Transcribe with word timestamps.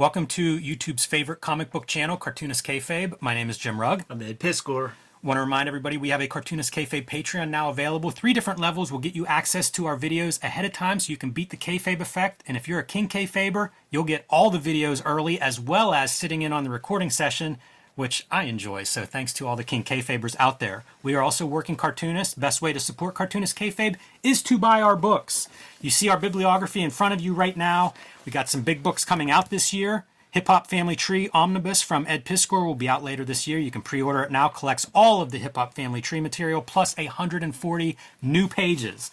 Welcome 0.00 0.28
to 0.28 0.58
YouTube's 0.58 1.04
favorite 1.04 1.42
comic 1.42 1.70
book 1.70 1.86
channel, 1.86 2.16
Cartoonist 2.16 2.64
Kayfabe. 2.64 3.20
My 3.20 3.34
name 3.34 3.50
is 3.50 3.58
Jim 3.58 3.78
Rugg. 3.78 4.06
I'm 4.08 4.22
Ed 4.22 4.40
Piskor. 4.40 4.92
Want 5.22 5.36
to 5.36 5.42
remind 5.42 5.68
everybody 5.68 5.98
we 5.98 6.08
have 6.08 6.22
a 6.22 6.26
Cartoonist 6.26 6.72
Kayfabe 6.72 7.04
Patreon 7.04 7.50
now 7.50 7.68
available. 7.68 8.10
Three 8.10 8.32
different 8.32 8.58
levels 8.58 8.90
will 8.90 8.98
get 8.98 9.14
you 9.14 9.26
access 9.26 9.68
to 9.72 9.84
our 9.84 9.98
videos 9.98 10.42
ahead 10.42 10.64
of 10.64 10.72
time 10.72 11.00
so 11.00 11.10
you 11.10 11.18
can 11.18 11.32
beat 11.32 11.50
the 11.50 11.58
kayfabe 11.58 12.00
effect. 12.00 12.42
And 12.48 12.56
if 12.56 12.66
you're 12.66 12.78
a 12.78 12.82
King 12.82 13.08
Kayfaber, 13.10 13.72
you'll 13.90 14.04
get 14.04 14.24
all 14.30 14.48
the 14.48 14.58
videos 14.58 15.02
early 15.04 15.38
as 15.38 15.60
well 15.60 15.92
as 15.92 16.10
sitting 16.12 16.40
in 16.40 16.50
on 16.50 16.64
the 16.64 16.70
recording 16.70 17.10
session, 17.10 17.58
which 17.94 18.26
I 18.30 18.44
enjoy. 18.44 18.84
So 18.84 19.04
thanks 19.04 19.34
to 19.34 19.46
all 19.46 19.54
the 19.54 19.64
King 19.64 19.84
Kayfabers 19.84 20.34
out 20.38 20.60
there. 20.60 20.84
We 21.02 21.14
are 21.14 21.20
also 21.20 21.44
working 21.44 21.76
cartoonists. 21.76 22.32
Best 22.32 22.62
way 22.62 22.72
to 22.72 22.80
support 22.80 23.14
Cartoonist 23.14 23.54
Kayfabe 23.54 23.96
is 24.22 24.42
to 24.44 24.56
buy 24.56 24.80
our 24.80 24.96
books. 24.96 25.46
You 25.82 25.90
see 25.90 26.08
our 26.08 26.18
bibliography 26.18 26.80
in 26.80 26.88
front 26.88 27.12
of 27.12 27.20
you 27.20 27.34
right 27.34 27.56
now. 27.56 27.92
We 28.30 28.32
got 28.32 28.48
some 28.48 28.62
big 28.62 28.80
books 28.84 29.04
coming 29.04 29.28
out 29.28 29.50
this 29.50 29.72
year. 29.72 30.04
Hip 30.30 30.46
Hop 30.46 30.68
Family 30.68 30.94
Tree 30.94 31.28
Omnibus 31.34 31.82
from 31.82 32.06
Ed 32.06 32.24
Piskor 32.24 32.64
will 32.64 32.76
be 32.76 32.88
out 32.88 33.02
later 33.02 33.24
this 33.24 33.48
year. 33.48 33.58
You 33.58 33.72
can 33.72 33.82
pre 33.82 34.00
order 34.00 34.22
it 34.22 34.30
now. 34.30 34.46
Collects 34.46 34.88
all 34.94 35.20
of 35.20 35.32
the 35.32 35.38
Hip 35.38 35.56
Hop 35.56 35.74
Family 35.74 36.00
Tree 36.00 36.20
material 36.20 36.62
plus 36.62 36.96
140 36.96 37.96
new 38.22 38.46
pages. 38.46 39.10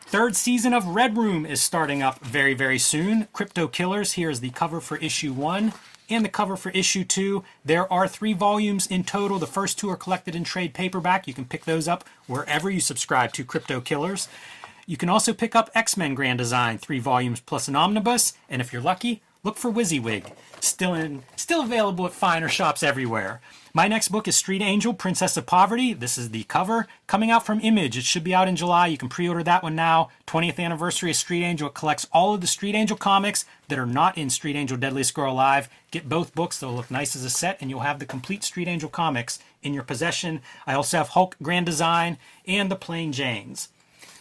Third 0.00 0.34
season 0.34 0.74
of 0.74 0.84
Red 0.84 1.16
Room 1.16 1.46
is 1.46 1.62
starting 1.62 2.02
up 2.02 2.18
very, 2.24 2.52
very 2.52 2.80
soon. 2.80 3.28
Crypto 3.32 3.68
Killers, 3.68 4.14
here 4.14 4.30
is 4.30 4.40
the 4.40 4.50
cover 4.50 4.80
for 4.80 4.96
issue 4.96 5.32
one 5.32 5.72
and 6.08 6.24
the 6.24 6.28
cover 6.28 6.56
for 6.56 6.70
issue 6.70 7.04
two. 7.04 7.44
There 7.64 7.90
are 7.92 8.08
three 8.08 8.32
volumes 8.32 8.88
in 8.88 9.04
total. 9.04 9.38
The 9.38 9.46
first 9.46 9.78
two 9.78 9.88
are 9.90 9.96
collected 9.96 10.34
in 10.34 10.42
trade 10.42 10.74
paperback. 10.74 11.28
You 11.28 11.34
can 11.34 11.44
pick 11.44 11.66
those 11.66 11.86
up 11.86 12.02
wherever 12.26 12.68
you 12.68 12.80
subscribe 12.80 13.32
to 13.34 13.44
Crypto 13.44 13.80
Killers. 13.80 14.28
You 14.90 14.96
can 14.96 15.08
also 15.08 15.32
pick 15.32 15.54
up 15.54 15.70
X 15.72 15.96
Men 15.96 16.16
Grand 16.16 16.38
Design, 16.38 16.76
three 16.76 16.98
volumes 16.98 17.38
plus 17.38 17.68
an 17.68 17.76
omnibus. 17.76 18.32
And 18.48 18.60
if 18.60 18.72
you're 18.72 18.82
lucky, 18.82 19.22
look 19.44 19.56
for 19.56 19.70
Wizzywig. 19.70 20.32
Still 20.58 20.94
in, 20.94 21.22
still 21.36 21.62
available 21.62 22.06
at 22.06 22.12
finer 22.12 22.48
shops 22.48 22.82
everywhere. 22.82 23.40
My 23.72 23.86
next 23.86 24.08
book 24.08 24.26
is 24.26 24.34
Street 24.34 24.62
Angel, 24.62 24.92
Princess 24.92 25.36
of 25.36 25.46
Poverty. 25.46 25.92
This 25.92 26.18
is 26.18 26.30
the 26.30 26.42
cover 26.42 26.88
coming 27.06 27.30
out 27.30 27.46
from 27.46 27.60
Image. 27.60 27.96
It 27.96 28.02
should 28.02 28.24
be 28.24 28.34
out 28.34 28.48
in 28.48 28.56
July. 28.56 28.88
You 28.88 28.98
can 28.98 29.08
pre-order 29.08 29.44
that 29.44 29.62
one 29.62 29.76
now. 29.76 30.08
20th 30.26 30.58
anniversary 30.58 31.10
of 31.10 31.16
Street 31.16 31.44
Angel. 31.44 31.68
It 31.68 31.74
collects 31.74 32.08
all 32.12 32.34
of 32.34 32.40
the 32.40 32.48
Street 32.48 32.74
Angel 32.74 32.96
comics 32.96 33.44
that 33.68 33.78
are 33.78 33.86
not 33.86 34.18
in 34.18 34.28
Street 34.28 34.56
Angel 34.56 34.76
Deadliest 34.76 35.14
Girl 35.14 35.32
Alive. 35.32 35.68
Get 35.92 36.08
both 36.08 36.34
books. 36.34 36.58
They'll 36.58 36.74
look 36.74 36.90
nice 36.90 37.14
as 37.14 37.24
a 37.24 37.30
set, 37.30 37.58
and 37.60 37.70
you'll 37.70 37.78
have 37.86 38.00
the 38.00 38.06
complete 38.06 38.42
Street 38.42 38.66
Angel 38.66 38.88
comics 38.88 39.38
in 39.62 39.72
your 39.72 39.84
possession. 39.84 40.40
I 40.66 40.74
also 40.74 40.96
have 40.96 41.10
Hulk 41.10 41.36
Grand 41.40 41.66
Design 41.66 42.18
and 42.44 42.72
the 42.72 42.74
Plain 42.74 43.12
Janes. 43.12 43.68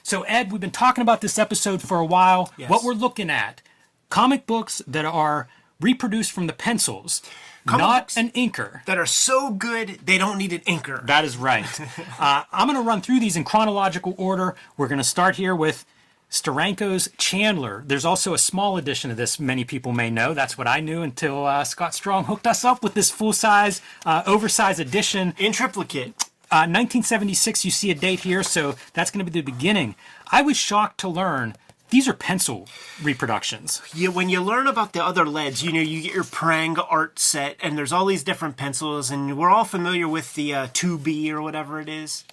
So, 0.10 0.24
Ed, 0.24 0.52
we've 0.52 0.60
been 0.60 0.72
talking 0.72 1.04
about 1.04 1.22
this 1.22 1.38
episode 1.38 1.84
for 1.84 2.00
a 2.00 2.06
while. 2.06 2.52
Yes. 2.58 2.68
What 2.68 2.84
we're 2.84 2.94
looking 2.94 3.30
at 3.30 3.62
comic 4.10 4.48
books 4.48 4.82
that 4.88 5.06
are 5.06 5.48
reproduced 5.80 6.32
from 6.32 6.48
the 6.48 6.54
pencils, 6.54 7.22
Comic 7.68 7.80
not 7.80 8.18
an 8.18 8.32
inker. 8.32 8.84
That 8.86 8.98
are 8.98 9.06
so 9.06 9.52
good 9.52 10.00
they 10.04 10.18
don't 10.18 10.40
need 10.40 10.52
an 10.52 10.62
inker. 10.62 11.06
That 11.06 11.26
is 11.26 11.38
right. 11.38 11.64
uh, 12.20 12.44
I'm 12.52 12.66
going 12.66 12.76
to 12.76 12.82
run 12.82 13.02
through 13.02 13.20
these 13.20 13.38
in 13.38 13.44
chronological 13.44 14.16
order. 14.18 14.56
We're 14.78 14.88
going 14.88 14.98
to 14.98 15.04
start 15.04 15.36
here 15.36 15.56
with 15.56 15.86
Steranko's 16.32 17.10
Chandler. 17.20 17.84
There's 17.86 18.04
also 18.04 18.34
a 18.34 18.40
small 18.40 18.78
edition 18.78 19.12
of 19.12 19.18
this, 19.18 19.40
many 19.40 19.64
people 19.64 19.92
may 19.92 20.10
know. 20.10 20.34
That's 20.34 20.58
what 20.58 20.66
I 20.66 20.80
knew 20.80 21.04
until 21.04 21.46
uh, 21.46 21.64
Scott 21.64 21.94
Strong 21.94 22.24
hooked 22.24 22.48
us 22.48 22.66
up 22.66 22.82
with 22.82 22.96
this 22.96 23.12
full 23.12 23.34
size, 23.34 23.80
uh, 24.08 24.24
oversized 24.26 24.80
edition. 24.80 25.36
In 25.38 25.52
triplicate. 25.52 26.29
Uh, 26.52 26.66
1976, 26.66 27.64
you 27.64 27.72
see 27.72 27.92
a 27.92 27.96
date 27.96 28.22
here, 28.22 28.42
so 28.42 28.76
that's 28.94 29.12
going 29.12 29.24
to 29.24 29.32
be 29.32 29.40
the 29.40 29.52
beginning. 29.52 29.96
I 30.32 30.42
was 30.42 30.58
shocked 30.58 31.00
to 31.02 31.08
learn 31.08 31.56
these 31.90 32.08
are 32.08 32.14
pencil 32.14 32.68
reproductions. 33.02 33.82
Yeah, 33.96 34.10
when 34.10 34.30
you 34.30 34.42
learn 34.42 34.68
about 34.68 34.94
the 34.94 35.04
other 35.04 35.26
leads, 35.26 35.64
you 35.64 35.72
know, 35.72 35.82
you 35.82 36.04
get 36.04 36.14
your 36.14 36.24
Prang 36.24 36.78
art 36.78 37.18
set, 37.18 37.58
and 37.62 37.78
there's 37.78 37.92
all 37.92 38.06
these 38.06 38.24
different 38.24 38.58
pencils, 38.58 39.10
and 39.10 39.38
we're 39.38 39.50
all 39.50 39.64
familiar 39.64 40.08
with 40.08 40.36
the 40.36 40.54
uh, 40.54 40.68
2B 40.68 41.32
or 41.32 41.42
whatever 41.42 41.82
it 41.82 41.90
is. 41.90 42.26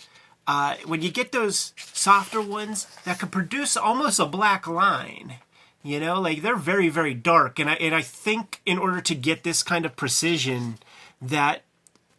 Uh, 0.47 0.77
when 0.85 1.01
you 1.03 1.11
get 1.11 1.33
those 1.33 1.73
softer 1.77 2.41
ones 2.41 2.87
that 3.05 3.19
can 3.19 3.31
produce 3.31 3.77
almost 3.77 4.21
a 4.21 4.27
black 4.27 4.67
line, 4.67 5.37
you 5.83 6.01
know, 6.01 6.21
like 6.21 6.43
they're 6.43 6.57
very, 6.57 6.89
very 6.89 7.15
dark. 7.15 7.59
And 7.59 7.71
I, 7.71 7.75
and 7.75 7.95
I 7.95 8.03
think 8.03 8.61
in 8.67 8.79
order 8.79 9.01
to 9.01 9.15
get 9.15 9.43
this 9.43 9.63
kind 9.63 9.87
of 9.87 9.97
precision, 9.97 10.79
that 11.21 11.63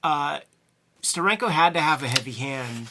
uh, 0.03 0.39
Steranko 1.13 1.49
had 1.49 1.73
to 1.73 1.81
have 1.81 2.03
a 2.03 2.07
heavy 2.07 2.33
hand. 2.33 2.87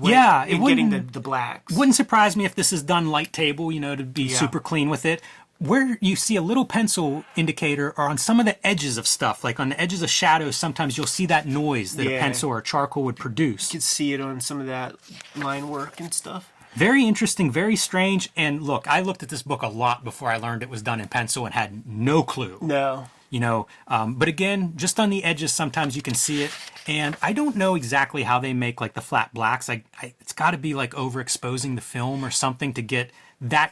when- 0.00 0.12
Yeah, 0.12 0.44
it 0.44 0.54
in 0.54 0.66
getting 0.66 0.90
the, 0.90 0.96
wouldn't- 0.96 1.12
the 1.12 1.20
blacks. 1.20 1.72
Wouldn't 1.72 1.94
surprise 1.94 2.36
me 2.36 2.44
if 2.44 2.56
this 2.56 2.72
is 2.72 2.82
done 2.82 3.08
light 3.10 3.32
table, 3.32 3.70
you 3.70 3.78
know, 3.78 3.94
to 3.94 4.02
be 4.02 4.24
Yeah. 4.24 4.36
super 4.38 4.58
clean 4.58 4.88
with 4.90 5.04
it. 5.06 5.22
Where 5.58 5.96
you 6.00 6.16
see 6.16 6.34
a 6.34 6.42
little 6.42 6.64
pencil 6.66 7.24
indicator 7.36 7.94
are 7.96 8.08
on 8.08 8.18
some 8.18 8.40
of 8.40 8.46
the 8.46 8.66
edges 8.66 8.98
of 8.98 9.06
stuff, 9.06 9.44
like 9.44 9.60
on 9.60 9.68
the 9.70 9.80
edges 9.80 10.02
of 10.02 10.10
shadows, 10.10 10.56
sometimes 10.56 10.98
you'll 10.98 11.06
see 11.06 11.24
that 11.26 11.46
noise 11.46 11.94
that 11.96 12.06
a 12.08 12.18
pencil 12.18 12.50
or 12.50 12.60
charcoal 12.60 13.04
would 13.04 13.16
produce. 13.16 13.72
You 13.72 13.78
could 13.78 13.84
see 13.84 14.12
it 14.12 14.20
on 14.20 14.40
some 14.40 14.60
of 14.60 14.66
that 14.66 14.96
line 15.36 15.68
work 15.68 16.00
and 16.00 16.12
stuff. 16.12 16.50
Very 16.74 17.04
interesting, 17.06 17.50
very 17.50 17.76
strange. 17.76 18.28
And 18.36 18.62
look, 18.62 18.86
I 18.88 19.00
looked 19.00 19.22
at 19.22 19.28
this 19.30 19.42
book 19.42 19.62
a 19.62 19.68
lot 19.68 20.02
before 20.04 20.30
I 20.30 20.36
learned 20.36 20.62
it 20.64 20.68
was 20.68 20.82
done 20.82 21.00
in 21.00 21.08
pencil 21.08 21.46
and 21.46 21.54
had 21.54 21.86
no 21.86 22.22
clue. 22.24 22.58
No. 22.60 23.06
You 23.36 23.40
know 23.46 23.58
um, 23.94 24.08
but 24.20 24.28
again 24.36 24.60
just 24.84 24.96
on 25.02 25.08
the 25.14 25.22
edges 25.30 25.52
sometimes 25.62 25.90
you 25.98 26.02
can 26.08 26.14
see 26.26 26.38
it 26.46 26.50
and 26.86 27.12
i 27.28 27.30
don't 27.40 27.56
know 27.62 27.72
exactly 27.80 28.22
how 28.30 28.38
they 28.44 28.54
make 28.66 28.76
like 28.84 28.94
the 29.00 29.04
flat 29.10 29.28
blacks 29.38 29.66
I, 29.74 29.76
I 30.02 30.14
it's 30.22 30.32
got 30.42 30.52
to 30.56 30.60
be 30.68 30.72
like 30.82 30.92
overexposing 31.04 31.72
the 31.80 31.86
film 31.94 32.24
or 32.24 32.30
something 32.44 32.70
to 32.78 32.82
get 32.94 33.06
that 33.54 33.70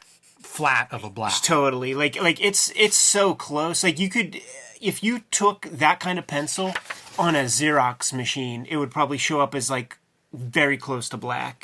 flat 0.56 0.86
of 0.96 1.02
a 1.04 1.10
black 1.18 1.32
Totally. 1.42 1.92
Like 2.02 2.14
like 2.28 2.38
it's 2.48 2.70
it's 2.84 2.96
so 3.14 3.34
close. 3.34 3.82
Like 3.86 3.98
you 3.98 4.10
could 4.16 4.30
if 4.90 4.96
you 5.02 5.14
took 5.40 5.60
that 5.84 5.96
kind 5.98 6.18
of 6.18 6.26
pencil 6.26 6.68
on 7.18 7.34
a 7.34 7.44
Xerox 7.44 8.12
machine, 8.12 8.66
it 8.68 8.76
would 8.76 8.90
probably 8.90 9.16
show 9.18 9.40
up 9.40 9.54
as 9.54 9.70
like 9.70 9.96
very 10.32 10.76
close 10.76 11.08
to 11.08 11.16
black. 11.16 11.56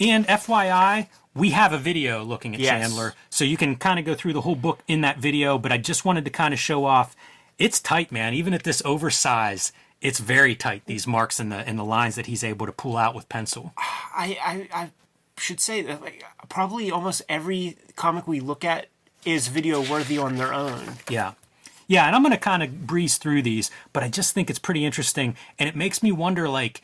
and 0.00 0.26
fyi 0.26 1.08
we 1.42 1.50
have 1.50 1.72
a 1.72 1.78
video 1.90 2.22
looking 2.32 2.54
at 2.54 2.60
Yes. 2.60 2.70
chandler 2.70 3.12
so 3.28 3.44
you 3.44 3.56
can 3.62 3.76
kind 3.76 3.98
of 3.98 4.04
go 4.04 4.14
through 4.14 4.32
the 4.38 4.40
whole 4.46 4.54
book 4.66 4.78
in 4.94 5.00
that 5.02 5.18
video 5.18 5.58
but 5.58 5.70
i 5.72 5.78
just 5.90 6.04
wanted 6.04 6.24
to 6.24 6.30
kind 6.42 6.52
of 6.54 6.60
show 6.60 6.84
off 6.84 7.08
it's 7.58 7.80
tight 7.80 8.10
man 8.12 8.34
even 8.34 8.52
at 8.54 8.62
this 8.64 8.82
oversize 8.84 9.72
it's 10.00 10.18
very 10.18 10.54
tight 10.54 10.82
these 10.86 11.06
marks 11.06 11.38
and 11.40 11.50
the 11.52 11.56
and 11.56 11.78
the 11.78 11.84
lines 11.84 12.14
that 12.14 12.26
he's 12.26 12.44
able 12.44 12.66
to 12.66 12.72
pull 12.72 12.96
out 12.96 13.14
with 13.14 13.28
pencil 13.28 13.72
I 13.76 14.38
I, 14.42 14.68
I 14.82 14.90
should 15.38 15.60
say 15.60 15.82
that 15.82 16.00
like 16.00 16.24
probably 16.48 16.90
almost 16.90 17.22
every 17.28 17.76
comic 17.96 18.26
we 18.28 18.40
look 18.40 18.64
at 18.64 18.86
is 19.24 19.48
video 19.48 19.80
worthy 19.82 20.18
on 20.18 20.36
their 20.36 20.52
own. 20.52 20.96
Yeah. 21.08 21.32
Yeah, 21.86 22.06
and 22.06 22.14
I'm 22.14 22.22
going 22.22 22.32
to 22.32 22.38
kind 22.38 22.62
of 22.62 22.86
breeze 22.86 23.18
through 23.18 23.42
these, 23.42 23.70
but 23.92 24.02
I 24.02 24.08
just 24.08 24.32
think 24.34 24.48
it's 24.48 24.58
pretty 24.58 24.84
interesting. 24.84 25.36
And 25.58 25.68
it 25.68 25.74
makes 25.76 26.02
me 26.02 26.12
wonder 26.12 26.48
like, 26.48 26.80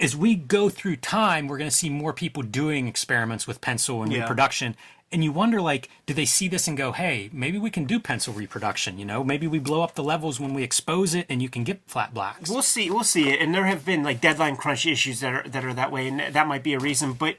as 0.00 0.16
we 0.16 0.34
go 0.34 0.68
through 0.68 0.96
time, 0.96 1.46
we're 1.46 1.58
going 1.58 1.70
to 1.70 1.76
see 1.76 1.88
more 1.90 2.12
people 2.12 2.42
doing 2.42 2.88
experiments 2.88 3.46
with 3.46 3.60
pencil 3.60 4.02
and 4.02 4.10
Yeah. 4.12 4.20
reproduction. 4.20 4.76
And 5.14 5.22
you 5.22 5.30
wonder, 5.30 5.60
like, 5.60 5.88
do 6.06 6.12
they 6.12 6.24
see 6.24 6.48
this 6.48 6.66
and 6.66 6.76
go, 6.76 6.90
hey, 6.90 7.30
maybe 7.32 7.56
we 7.56 7.70
can 7.70 7.84
do 7.84 8.00
pencil 8.00 8.34
reproduction? 8.34 8.98
You 8.98 9.04
know, 9.04 9.22
maybe 9.22 9.46
we 9.46 9.60
blow 9.60 9.82
up 9.82 9.94
the 9.94 10.02
levels 10.02 10.40
when 10.40 10.54
we 10.54 10.64
expose 10.64 11.14
it 11.14 11.24
and 11.28 11.40
you 11.40 11.48
can 11.48 11.62
get 11.62 11.80
flat 11.86 12.12
blacks. 12.12 12.50
We'll 12.50 12.62
see. 12.62 12.90
We'll 12.90 13.04
see 13.04 13.28
it. 13.30 13.40
And 13.40 13.54
there 13.54 13.66
have 13.66 13.84
been 13.84 14.02
like 14.02 14.20
deadline 14.20 14.56
crunch 14.56 14.84
issues 14.86 15.20
that 15.20 15.32
are 15.32 15.48
that 15.48 15.64
are 15.64 15.72
that 15.72 15.92
way, 15.92 16.08
and 16.08 16.18
that 16.34 16.48
might 16.48 16.64
be 16.64 16.74
a 16.74 16.80
reason. 16.80 17.12
But 17.12 17.36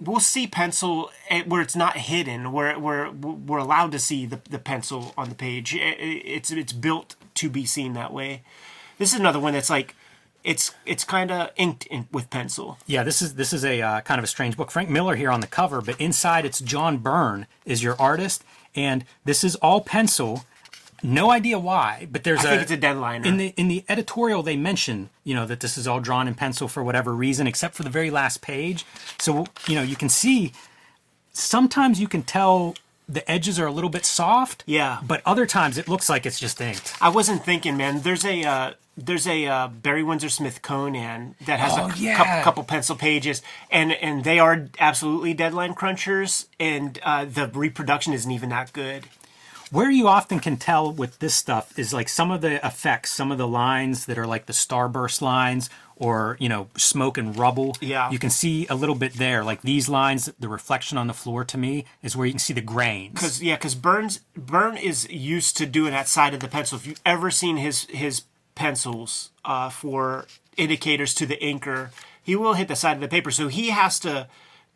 we'll 0.00 0.20
see 0.20 0.46
pencil 0.46 1.10
eh, 1.28 1.42
where 1.46 1.60
it's 1.60 1.76
not 1.76 1.98
hidden, 1.98 2.50
where 2.50 2.78
we're 2.80 3.58
allowed 3.58 3.92
to 3.92 3.98
see 3.98 4.24
the, 4.24 4.40
the 4.48 4.58
pencil 4.58 5.12
on 5.14 5.28
the 5.28 5.34
page. 5.34 5.74
Eh, 5.74 5.78
eh, 5.78 6.20
It's 6.24 6.50
it's 6.50 6.72
built 6.72 7.14
to 7.34 7.50
be 7.50 7.66
seen 7.66 7.92
that 7.92 8.14
way. 8.14 8.40
This 8.96 9.12
is 9.12 9.20
another 9.20 9.38
one 9.38 9.52
that's 9.52 9.68
like 9.68 9.94
it's 10.44 10.74
it's 10.86 11.04
kind 11.04 11.30
of 11.30 11.50
inked 11.56 11.86
in, 11.86 12.08
with 12.12 12.30
pencil. 12.30 12.78
Yeah, 12.86 13.02
this 13.02 13.22
is 13.22 13.34
this 13.34 13.52
is 13.52 13.64
a 13.64 13.80
uh, 13.80 14.00
kind 14.02 14.18
of 14.18 14.24
a 14.24 14.28
strange 14.28 14.56
book. 14.56 14.70
Frank 14.70 14.90
Miller 14.90 15.16
here 15.16 15.30
on 15.30 15.40
the 15.40 15.46
cover, 15.46 15.80
but 15.80 16.00
inside 16.00 16.44
it's 16.44 16.60
John 16.60 16.98
Byrne 16.98 17.46
is 17.64 17.82
your 17.82 18.00
artist, 18.00 18.44
and 18.74 19.04
this 19.24 19.44
is 19.44 19.56
all 19.56 19.80
pencil. 19.80 20.44
No 21.04 21.32
idea 21.32 21.58
why, 21.58 22.06
but 22.12 22.22
there's 22.22 22.44
I 22.44 22.44
a 22.44 22.50
think 22.50 22.62
it's 22.62 22.70
a 22.70 22.76
deadline. 22.76 23.24
in 23.24 23.36
the 23.36 23.48
in 23.56 23.68
the 23.68 23.84
editorial 23.88 24.42
they 24.42 24.56
mention 24.56 25.10
you 25.24 25.34
know 25.34 25.46
that 25.46 25.60
this 25.60 25.76
is 25.76 25.88
all 25.88 26.00
drawn 26.00 26.28
in 26.28 26.34
pencil 26.34 26.68
for 26.68 26.82
whatever 26.82 27.12
reason, 27.12 27.46
except 27.46 27.74
for 27.74 27.82
the 27.82 27.90
very 27.90 28.10
last 28.10 28.40
page. 28.40 28.84
So 29.18 29.46
you 29.66 29.74
know 29.74 29.82
you 29.82 29.96
can 29.96 30.08
see 30.08 30.52
sometimes 31.32 32.00
you 32.00 32.08
can 32.08 32.22
tell 32.22 32.74
the 33.08 33.28
edges 33.30 33.58
are 33.58 33.66
a 33.66 33.72
little 33.72 33.90
bit 33.90 34.04
soft. 34.06 34.64
Yeah. 34.66 34.98
but 35.06 35.22
other 35.26 35.46
times 35.46 35.78
it 35.78 35.88
looks 35.88 36.08
like 36.08 36.24
it's 36.26 36.38
just 36.40 36.60
inked. 36.60 36.94
I 37.00 37.08
wasn't 37.08 37.44
thinking, 37.44 37.76
man. 37.76 38.00
There's 38.02 38.24
a 38.24 38.42
uh, 38.44 38.72
there's 38.96 39.26
a 39.26 39.46
uh, 39.46 39.68
Barry 39.68 40.02
Windsor 40.02 40.28
Smith 40.28 40.60
Conan 40.62 41.34
that 41.46 41.58
has 41.60 41.72
Oh, 41.78 41.86
a 41.90 41.94
yeah. 41.96 42.16
couple, 42.16 42.42
couple 42.44 42.64
pencil 42.64 42.94
pages, 42.96 43.42
and 43.70 43.92
and 43.92 44.22
they 44.24 44.38
are 44.38 44.68
absolutely 44.78 45.34
deadline 45.34 45.74
crunchers, 45.74 46.46
and 46.60 46.98
uh, 47.02 47.24
the 47.24 47.48
reproduction 47.54 48.12
isn't 48.12 48.30
even 48.30 48.50
that 48.50 48.72
good. 48.72 49.04
Where 49.70 49.90
you 49.90 50.06
often 50.06 50.38
can 50.38 50.58
tell 50.58 50.92
with 50.92 51.18
this 51.20 51.34
stuff 51.34 51.78
is 51.78 51.94
like 51.94 52.10
some 52.10 52.30
of 52.30 52.42
the 52.42 52.64
effects, 52.64 53.10
some 53.10 53.32
of 53.32 53.38
the 53.38 53.48
lines 53.48 54.04
that 54.04 54.18
are 54.18 54.26
like 54.26 54.44
the 54.44 54.52
starburst 54.52 55.22
lines, 55.22 55.70
or 56.02 56.36
you 56.40 56.48
know 56.48 56.68
smoke 56.76 57.16
and 57.16 57.36
rubble. 57.36 57.76
Yeah. 57.80 58.10
you 58.10 58.18
can 58.18 58.30
see 58.30 58.66
a 58.66 58.74
little 58.74 58.96
bit 58.96 59.14
there. 59.14 59.44
Like 59.44 59.62
these 59.62 59.88
lines, 59.88 60.30
the 60.38 60.48
reflection 60.48 60.98
on 60.98 61.06
the 61.06 61.14
floor 61.14 61.44
to 61.44 61.56
me 61.56 61.84
is 62.02 62.16
where 62.16 62.26
you 62.26 62.32
can 62.32 62.40
see 62.40 62.52
the 62.52 62.60
grains. 62.60 63.14
Because 63.14 63.42
yeah, 63.42 63.54
because 63.54 63.76
Byrne's 63.76 64.20
Byrne 64.36 64.76
is 64.76 65.08
used 65.08 65.56
to 65.58 65.66
doing 65.66 65.92
that 65.92 66.08
side 66.08 66.34
of 66.34 66.40
the 66.40 66.48
pencil. 66.48 66.76
If 66.76 66.86
you've 66.86 67.00
ever 67.06 67.30
seen 67.30 67.56
his 67.56 67.84
his 67.84 68.22
pencils 68.56 69.30
uh, 69.44 69.70
for 69.70 70.26
indicators 70.56 71.14
to 71.14 71.26
the 71.26 71.36
inker, 71.36 71.90
he 72.20 72.34
will 72.34 72.54
hit 72.54 72.68
the 72.68 72.76
side 72.76 72.96
of 72.96 73.00
the 73.00 73.08
paper. 73.08 73.30
So 73.30 73.46
he 73.46 73.70
has 73.70 74.00
to 74.00 74.26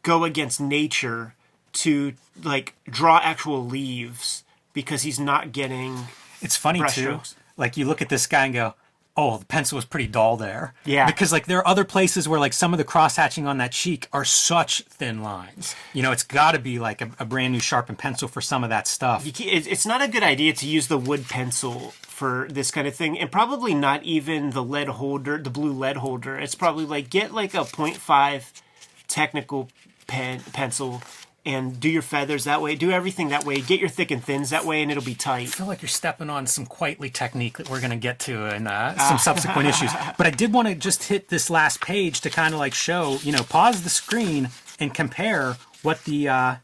go 0.03 0.23
against 0.23 0.61
nature 0.61 1.35
to 1.73 2.15
like 2.43 2.75
draw 2.89 3.19
actual 3.23 3.67
leaves 3.67 4.45
because 4.73 5.03
he's 5.03 5.19
not 5.19 5.51
getting. 5.51 6.07
It's 6.41 6.57
funny 6.57 6.81
too. 6.81 6.87
strokes. 6.89 7.35
Like 7.57 7.77
you 7.77 7.85
look 7.87 8.01
at 8.01 8.11
this 8.11 8.27
guy 8.27 8.45
and 8.45 8.55
go, 8.55 8.75
"Oh, 9.17 9.39
the 9.39 9.47
pencil 9.47 9.77
was 9.77 9.85
pretty 9.85 10.07
dull 10.07 10.37
there." 10.37 10.75
Yeah. 10.85 11.07
Because 11.07 11.33
like 11.33 11.47
there 11.47 11.59
are 11.59 11.67
other 11.67 11.85
places 11.85 12.29
where 12.29 12.41
like 12.41 12.53
some 12.53 12.73
of 12.73 12.79
the 12.79 12.85
cross 12.85 13.17
hatching 13.17 13.47
on 13.47 13.59
that 13.59 13.73
cheek 13.73 14.09
are 14.13 14.25
such 14.25 14.83
thin 14.83 15.23
lines. 15.23 15.75
You 15.93 16.03
know, 16.03 16.13
it's 16.13 16.23
got 16.23 16.53
to 16.53 16.59
be 16.59 16.79
like 16.79 17.01
a, 17.01 17.11
a 17.19 17.25
brand 17.25 17.53
new 17.53 17.61
sharpened 17.61 17.99
pencil 17.99 18.29
for 18.29 18.41
some 18.41 18.65
of 18.65 18.71
that 18.71 18.87
stuff. 18.87 19.27
You 19.27 19.33
can't, 19.33 19.67
it's 19.67 19.87
not 19.87 20.03
a 20.03 20.09
good 20.09 20.23
idea 20.23 20.53
to 20.55 20.67
use 20.67 20.89
the 20.89 20.99
wood 20.99 21.29
pencil 21.29 21.93
for 22.03 22.47
this 22.51 22.71
kind 22.71 22.89
of 22.89 22.95
thing, 22.95 23.19
and 23.19 23.31
probably 23.31 23.75
not 23.75 24.03
even 24.03 24.51
the 24.51 24.63
lead 24.63 24.89
holder, 24.89 25.37
the 25.39 25.51
blue 25.51 25.73
lead 25.73 25.99
holder. 25.99 26.39
It's 26.39 26.55
probably 26.55 26.87
like 26.87 27.11
get 27.11 27.35
like 27.35 27.53
a 27.53 27.59
0.5 27.59 28.63
technical 29.07 29.69
pen 30.07 30.41
pencil 30.53 31.03
and 31.47 31.79
do 31.79 31.89
your 31.89 32.03
feathers 32.03 32.45
that 32.45 32.61
way. 32.61 32.75
Do 32.75 32.91
everything 32.91 33.29
that 33.29 33.45
way. 33.45 33.61
Get 33.61 33.79
your 33.81 33.89
thick 33.89 34.11
and 34.11 34.23
thins 34.23 34.51
that 34.51 34.65
way, 34.65 34.83
and 34.83 34.91
it'll 34.91 35.03
be 35.03 35.15
tight. 35.15 35.43
I 35.43 35.47
feel 35.47 35.67
like 35.67 35.81
you're 35.81 35.89
stepping 35.89 36.29
on 36.29 36.47
some 36.47 36.67
quitely 36.67 37.09
technique 37.09 37.57
that 37.59 37.71
we're 37.71 37.81
going 37.81 37.93
to 37.93 37.97
get 37.97 38.19
to 38.21 38.55
in 38.55 38.67
uh, 38.67 38.99
some 39.09 39.19
subsequent 39.19 39.69
issues. 39.69 39.93
But 40.19 40.27
I 40.27 40.31
did 40.31 40.53
want 40.53 40.69
to 40.69 40.75
just 40.75 41.05
hit 41.05 41.29
this 41.29 41.49
last 41.49 41.81
page 41.81 42.21
to 42.23 42.31
kind 42.31 42.53
of 42.53 42.61
like 42.61 42.75
show, 42.75 43.19
you 43.23 43.33
know, 43.33 43.45
pause 43.45 43.83
the 43.83 43.91
screen 43.91 44.51
and 44.81 44.93
compare 44.93 45.57
what 45.83 46.05
the 46.05 46.29
uh, 46.29 46.55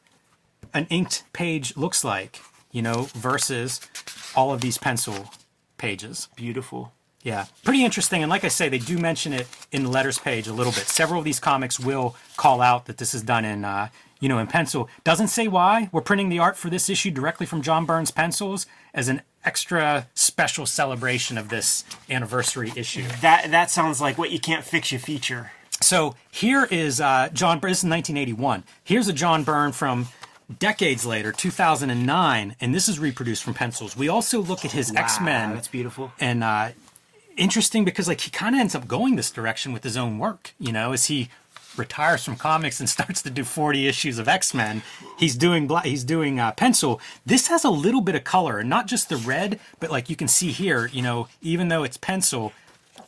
an 0.75 0.87
inked 0.91 1.23
page 1.33 1.77
looks 1.77 2.03
like, 2.05 2.41
you 2.73 2.83
know, 2.83 3.09
versus 3.15 3.81
all 4.35 4.53
of 4.53 4.61
these 4.61 4.79
pencil 4.79 5.31
pages. 5.79 6.29
Beautiful. 6.35 6.93
Yeah, 7.23 7.47
pretty 7.63 7.85
interesting. 7.85 8.23
And 8.23 8.31
like 8.31 8.43
I 8.43 8.49
say, 8.49 8.69
they 8.69 8.79
do 8.79 8.99
mention 8.99 9.33
it 9.33 9.47
in 9.71 9.85
the 9.85 9.89
letters 9.89 10.19
page 10.19 10.49
a 10.49 10.53
little 10.53 10.73
bit. 10.73 10.89
Several 10.89 11.21
of 11.21 11.25
these 11.25 11.39
comics 11.39 11.79
will 11.79 12.17
call 12.37 12.61
out 12.61 12.87
that 12.87 12.99
this 12.99 13.15
is 13.15 13.23
done 13.23 13.45
in, 13.45 13.65
uh, 13.65 13.89
you 14.23 14.29
know, 14.29 14.39
in 14.39 14.47
pencil. 14.47 14.89
Doesn't 15.03 15.29
say 15.29 15.49
why. 15.49 15.91
We're 15.91 16.01
printing 16.01 16.29
the 16.29 16.39
art 16.39 16.57
for 16.57 16.71
this 16.71 16.89
issue 16.89 17.11
directly 17.11 17.45
from 17.45 17.61
John 17.61 17.85
Byrne's 17.85 18.13
pencils 18.13 18.67
as 18.95 19.09
an 19.09 19.23
extra 19.45 20.07
special 20.15 20.65
celebration 20.65 21.37
of 21.37 21.49
this 21.49 21.85
anniversary 22.09 22.73
issue. 22.77 23.05
That 23.21 23.51
that 23.51 23.69
sounds 23.69 24.01
like 24.01 24.17
what 24.17 24.31
you 24.31 24.39
can't 24.39 24.65
fix 24.65 24.93
you 24.93 25.01
feature. 25.01 25.51
So 25.81 26.15
here 26.31 26.69
is 26.71 27.01
uh, 27.01 27.31
John. 27.33 27.59
This 27.59 27.79
is 27.79 27.91
1981. 27.91 28.63
Here's 28.85 29.09
a 29.09 29.13
John 29.13 29.43
Byrne 29.43 29.73
from 29.73 30.07
decades 30.61 31.05
later, 31.05 31.33
2009, 31.33 32.55
and 32.61 32.75
this 32.75 32.89
is 32.89 33.01
reproduced 33.01 33.43
from 33.43 33.55
pencils. 33.55 33.97
We 33.97 34.09
also 34.09 34.41
look 34.41 34.65
at 34.65 34.71
his 34.71 34.95
X 34.95 35.21
Men. 35.21 35.51
Wow, 35.51 35.55
that's 35.57 35.69
beautiful. 35.69 36.13
and 36.21 36.45
uh, 36.45 36.69
interesting 37.37 37.85
because 37.85 38.07
like 38.07 38.21
he 38.21 38.31
kind 38.31 38.55
of 38.55 38.61
ends 38.61 38.77
up 38.77 38.87
going 38.87 39.17
this 39.17 39.33
direction 39.33 39.73
with 39.73 39.83
his 39.83 39.97
own 39.97 40.19
work. 40.21 40.55
You 40.61 40.71
know, 40.71 40.93
as 40.93 41.07
he 41.07 41.29
retires 41.77 42.25
from 42.25 42.37
comics 42.37 42.81
and 42.81 42.89
starts 42.97 43.23
to 43.23 43.31
do 43.31 43.45
40 43.45 43.87
issues 43.89 44.19
of 44.19 44.29
X-Men, 44.29 44.83
he's 45.19 45.37
doing 45.37 45.67
bla- 45.67 45.83
he's 45.83 46.05
doing 46.05 46.39
uh, 46.41 46.53
pencil. 46.53 47.01
This 47.27 47.49
has 47.49 47.65
a 47.65 47.71
little 47.71 48.01
bit 48.01 48.15
of 48.15 48.25
color, 48.25 48.59
and 48.59 48.69
not 48.71 48.87
just 48.87 49.09
the 49.09 49.17
red, 49.17 49.59
but 49.81 49.91
like 49.91 50.09
you 50.11 50.17
can 50.17 50.29
see 50.29 50.51
here. 50.53 50.87
You 50.93 51.03
know, 51.03 51.29
even 51.41 51.69
though 51.69 51.83
it's 51.83 51.97
pencil, 51.97 52.53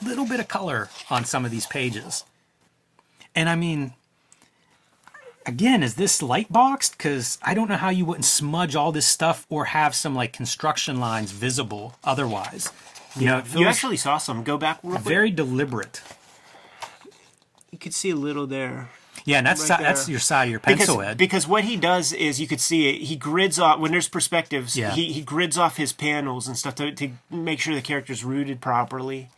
a 0.01 0.05
little 0.05 0.27
bit 0.27 0.41
of 0.41 0.49
color 0.49 0.89
on 1.11 1.25
some 1.25 1.45
of 1.45 1.51
these 1.51 1.67
pages. 1.67 2.25
And 3.35 3.49
I 3.49 3.57
mean. 3.57 3.93
Again, 5.47 5.83
is 5.83 5.97
this 5.97 6.23
light 6.23 6.51
boxed? 6.51 6.97
Because 6.97 7.37
I 7.43 7.53
don't 7.53 7.69
know 7.69 7.77
how 7.77 7.91
you 7.91 8.07
wouldn't 8.07 8.25
smudge 8.25 8.75
all 8.75 8.93
this 8.93 9.05
stuff 9.07 9.47
or 9.51 9.67
have 9.67 9.95
some 9.95 10.15
like 10.15 10.33
construction 10.33 10.99
lines 10.99 11.33
visible 11.33 11.97
otherwise. 12.03 12.73
You 13.15 13.27
know, 13.27 13.43
You 13.55 13.67
actually 13.67 13.99
saw 13.99 14.17
some. 14.17 14.43
Go 14.43 14.57
back 14.57 14.79
real 14.83 14.93
quick. 14.95 15.05
very 15.05 15.31
deliberate. 15.31 16.01
You 17.85 17.91
could 17.91 17.95
see 17.97 18.09
a 18.09 18.17
little 18.17 18.47
there. 18.47 18.89
Yeah, 19.27 19.37
and 19.39 19.47
that's 19.47 19.69
Right 19.69 19.77
si- 19.79 19.83
that's 19.85 20.09
your 20.09 20.19
side 20.19 20.45
of 20.45 20.51
your 20.53 20.61
because, 20.61 20.77
pencil 20.79 21.01
head. 21.01 21.19
because 21.19 21.47
what 21.47 21.65
he 21.65 21.77
does 21.77 22.15
is 22.15 22.41
you 22.41 22.47
could 22.47 22.61
see 22.61 22.89
it 22.89 23.03
he 23.03 23.15
grids 23.15 23.59
off 23.59 23.79
when 23.79 23.91
there's 23.93 24.09
perspectives 24.09 24.75
Yeah. 24.75 24.93
he, 24.93 25.13
he 25.13 25.21
grids 25.21 25.59
off 25.59 25.77
his 25.77 25.93
panels 25.93 26.49
and 26.49 26.57
stuff 26.57 26.75
to, 26.77 26.93
to 26.93 27.11
make 27.31 27.61
sure 27.61 27.75
the 27.75 27.83
character's 27.83 28.25
rooted 28.25 28.61
properly 28.63 29.29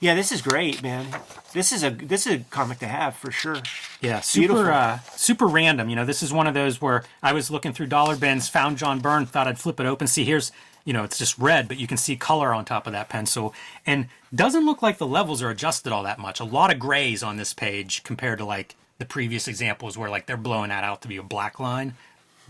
yeah 0.00 0.14
this 0.14 0.30
is 0.30 0.40
great 0.42 0.82
man 0.82 1.06
this 1.52 1.72
is 1.72 1.82
a 1.82 1.90
this 1.90 2.26
is 2.26 2.34
a 2.34 2.44
comic 2.50 2.78
to 2.80 2.86
have 2.86 3.16
for 3.16 3.30
sure 3.30 3.56
yeah, 4.00 4.20
super 4.20 4.70
uh, 4.70 4.98
super 5.16 5.46
random. 5.48 5.88
You 5.88 5.96
know, 5.96 6.04
this 6.04 6.22
is 6.22 6.32
one 6.32 6.46
of 6.46 6.54
those 6.54 6.80
where 6.80 7.02
I 7.20 7.32
was 7.32 7.50
looking 7.50 7.72
through 7.72 7.86
dollar 7.88 8.14
bins, 8.16 8.48
found 8.48 8.78
John 8.78 9.00
Byrne, 9.00 9.26
thought 9.26 9.48
I'd 9.48 9.58
flip 9.58 9.80
it 9.80 9.86
open, 9.86 10.06
see 10.06 10.22
here's 10.24 10.52
you 10.84 10.92
know 10.92 11.04
it's 11.04 11.18
just 11.18 11.38
red, 11.38 11.68
but 11.68 11.78
you 11.78 11.86
can 11.86 11.96
see 11.96 12.16
color 12.16 12.52
on 12.54 12.64
top 12.64 12.86
of 12.86 12.92
that 12.92 13.08
pencil, 13.08 13.54
and 13.86 14.06
doesn't 14.34 14.64
look 14.66 14.82
like 14.82 14.98
the 14.98 15.06
levels 15.06 15.42
are 15.42 15.50
adjusted 15.50 15.92
all 15.92 16.02
that 16.04 16.18
much. 16.18 16.40
A 16.40 16.44
lot 16.44 16.72
of 16.72 16.78
grays 16.78 17.22
on 17.22 17.36
this 17.36 17.52
page 17.54 18.02
compared 18.02 18.38
to 18.38 18.44
like 18.44 18.74
the 18.98 19.04
previous 19.04 19.46
examples 19.48 19.96
where 19.96 20.10
like 20.10 20.26
they're 20.26 20.36
blowing 20.36 20.68
that 20.70 20.84
out 20.84 21.02
to 21.02 21.08
be 21.08 21.16
a 21.16 21.22
black 21.22 21.58
line. 21.60 21.94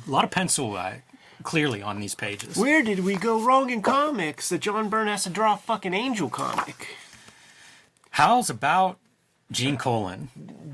A 0.06 0.10
lot 0.10 0.24
of 0.24 0.30
pencil 0.30 0.76
uh, 0.76 0.94
clearly 1.42 1.82
on 1.82 2.00
these 2.00 2.14
pages. 2.14 2.56
where 2.56 2.82
did 2.82 3.00
we 3.00 3.14
go 3.16 3.40
wrong 3.40 3.70
in 3.70 3.80
comics 3.80 4.48
that 4.48 4.60
john 4.60 4.88
byrne 4.88 5.06
has 5.06 5.22
to 5.22 5.30
draw 5.30 5.54
a 5.54 5.56
fucking 5.56 5.94
angel 5.94 6.28
comic 6.28 6.96
How's 8.10 8.50
about 8.50 8.98
Gene 9.50 9.76
Colan? 9.76 10.28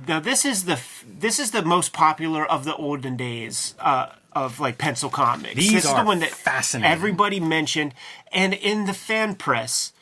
now 0.09 0.21
this 0.21 0.45
is 0.45 0.65
the 0.65 0.73
f- 0.73 1.05
this 1.07 1.39
is 1.39 1.51
the 1.51 1.63
most 1.63 1.93
popular 1.93 2.45
of 2.45 2.65
the 2.65 2.75
olden 2.77 3.17
days 3.17 3.75
uh, 3.79 4.07
of 4.35 4.61
like 4.61 4.79
pencil 4.79 5.11
comics. 5.11 5.55
These 5.55 5.73
this 5.73 5.85
is 5.85 5.95
the 5.95 6.05
one 6.05 6.21
that 6.21 6.31
fascinating. 6.31 6.91
everybody 6.93 7.41
mentioned, 7.41 7.95
and 8.33 8.55
in 8.55 8.87
the 8.87 8.95
fan 8.95 9.35
press, 9.35 9.93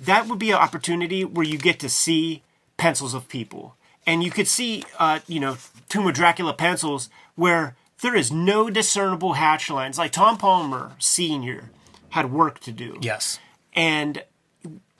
that 0.00 0.26
would 0.28 0.38
be 0.38 0.50
an 0.50 0.56
opportunity 0.58 1.24
where 1.24 1.46
you 1.46 1.58
get 1.58 1.78
to 1.80 1.88
see 1.88 2.42
pencils 2.76 3.14
of 3.14 3.28
people, 3.28 3.76
and 4.06 4.24
you 4.24 4.30
could 4.30 4.48
see, 4.48 4.84
uh, 4.98 5.20
you 5.26 5.38
know, 5.40 5.56
Tomb 5.88 6.06
of 6.06 6.14
Dracula 6.14 6.52
pencils 6.54 7.08
where 7.36 7.76
there 8.00 8.16
is 8.16 8.32
no 8.32 8.68
discernible 8.70 9.34
hatch 9.34 9.70
lines. 9.70 9.98
Like 9.98 10.12
Tom 10.12 10.36
Palmer 10.38 10.92
Senior 10.98 11.70
had 12.10 12.32
work 12.32 12.58
to 12.60 12.72
do 12.72 12.98
Yes. 13.00 13.38
and 13.74 14.22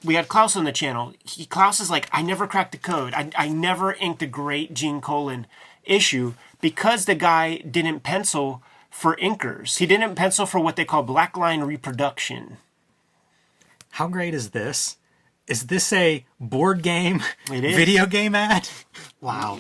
we 0.05 0.15
had 0.15 0.27
Klaus 0.29 0.57
on 0.57 0.65
the 0.65 0.73
channel. 0.73 1.13
He 1.25 1.45
Klaus 1.47 1.79
is 1.79 1.91
like, 1.91 2.09
I 2.13 2.23
never 2.23 2.47
cracked 2.47 2.73
the 2.73 2.79
code. 2.79 3.15
I, 3.15 3.31
I 3.37 3.49
never 3.49 3.93
inked 3.93 4.23
a 4.23 4.27
great 4.27 4.75
Gene 4.75 5.01
Colan 5.01 5.47
issue 5.85 6.35
because 6.61 7.05
the 7.05 7.15
guy 7.15 7.59
didn't 7.59 8.01
pencil 8.01 8.63
for 8.93 9.17
inkers. 9.17 9.79
He 9.79 9.87
didn't 9.87 10.15
pencil 10.15 10.47
for 10.47 10.61
what 10.61 10.77
they 10.77 10.85
call 10.85 11.03
black 11.03 11.37
line 11.37 11.63
reproduction. 11.63 12.59
How 13.91 14.07
great 14.07 14.35
is 14.35 14.51
this? 14.51 14.99
Is 15.49 15.67
this 15.67 15.93
a 15.93 16.25
board 16.39 16.83
game, 16.83 17.21
video 17.49 18.07
game 18.07 18.35
ad? 18.35 18.69
Wow. 19.21 19.59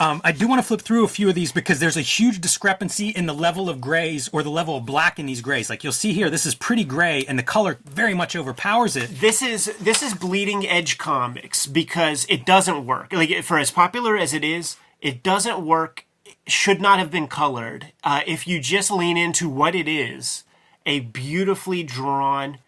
Um, 0.00 0.20
I 0.24 0.32
do 0.32 0.48
want 0.48 0.60
to 0.60 0.66
flip 0.66 0.80
through 0.80 1.04
a 1.04 1.08
few 1.08 1.28
of 1.28 1.34
these 1.34 1.52
because 1.52 1.78
there's 1.80 1.96
a 1.96 2.02
huge 2.02 2.40
discrepancy 2.40 3.08
in 3.08 3.26
the 3.26 3.32
level 3.32 3.68
of 3.68 3.80
grays 3.80 4.28
or 4.32 4.42
the 4.42 4.50
level 4.50 4.76
of 4.76 4.86
black 4.86 5.18
in 5.18 5.26
these 5.26 5.40
grays. 5.40 5.68
Like 5.68 5.84
you'll 5.84 5.92
see 5.92 6.12
here, 6.12 6.30
this 6.30 6.46
is 6.46 6.54
pretty 6.54 6.84
gray, 6.84 7.24
and 7.26 7.38
the 7.38 7.42
color 7.42 7.78
very 7.84 8.14
much 8.14 8.36
overpowers 8.36 8.96
it. 8.96 9.20
This 9.20 9.42
is 9.42 9.76
this 9.80 10.02
is 10.02 10.14
bleeding 10.14 10.66
edge 10.66 10.98
comics 10.98 11.66
because 11.66 12.26
it 12.28 12.46
doesn't 12.46 12.86
work. 12.86 13.12
Like 13.12 13.42
for 13.42 13.58
as 13.58 13.70
popular 13.70 14.16
as 14.16 14.32
it 14.32 14.44
is, 14.44 14.76
it 15.00 15.22
doesn't 15.22 15.64
work. 15.64 16.06
Should 16.46 16.80
not 16.80 16.98
have 16.98 17.10
been 17.10 17.28
colored. 17.28 17.92
Uh, 18.02 18.22
if 18.26 18.46
you 18.46 18.60
just 18.60 18.90
lean 18.90 19.16
into 19.16 19.48
what 19.48 19.74
it 19.74 19.86
is, 19.86 20.44
a 20.84 21.00
beautifully 21.00 21.82
drawn 21.82 22.58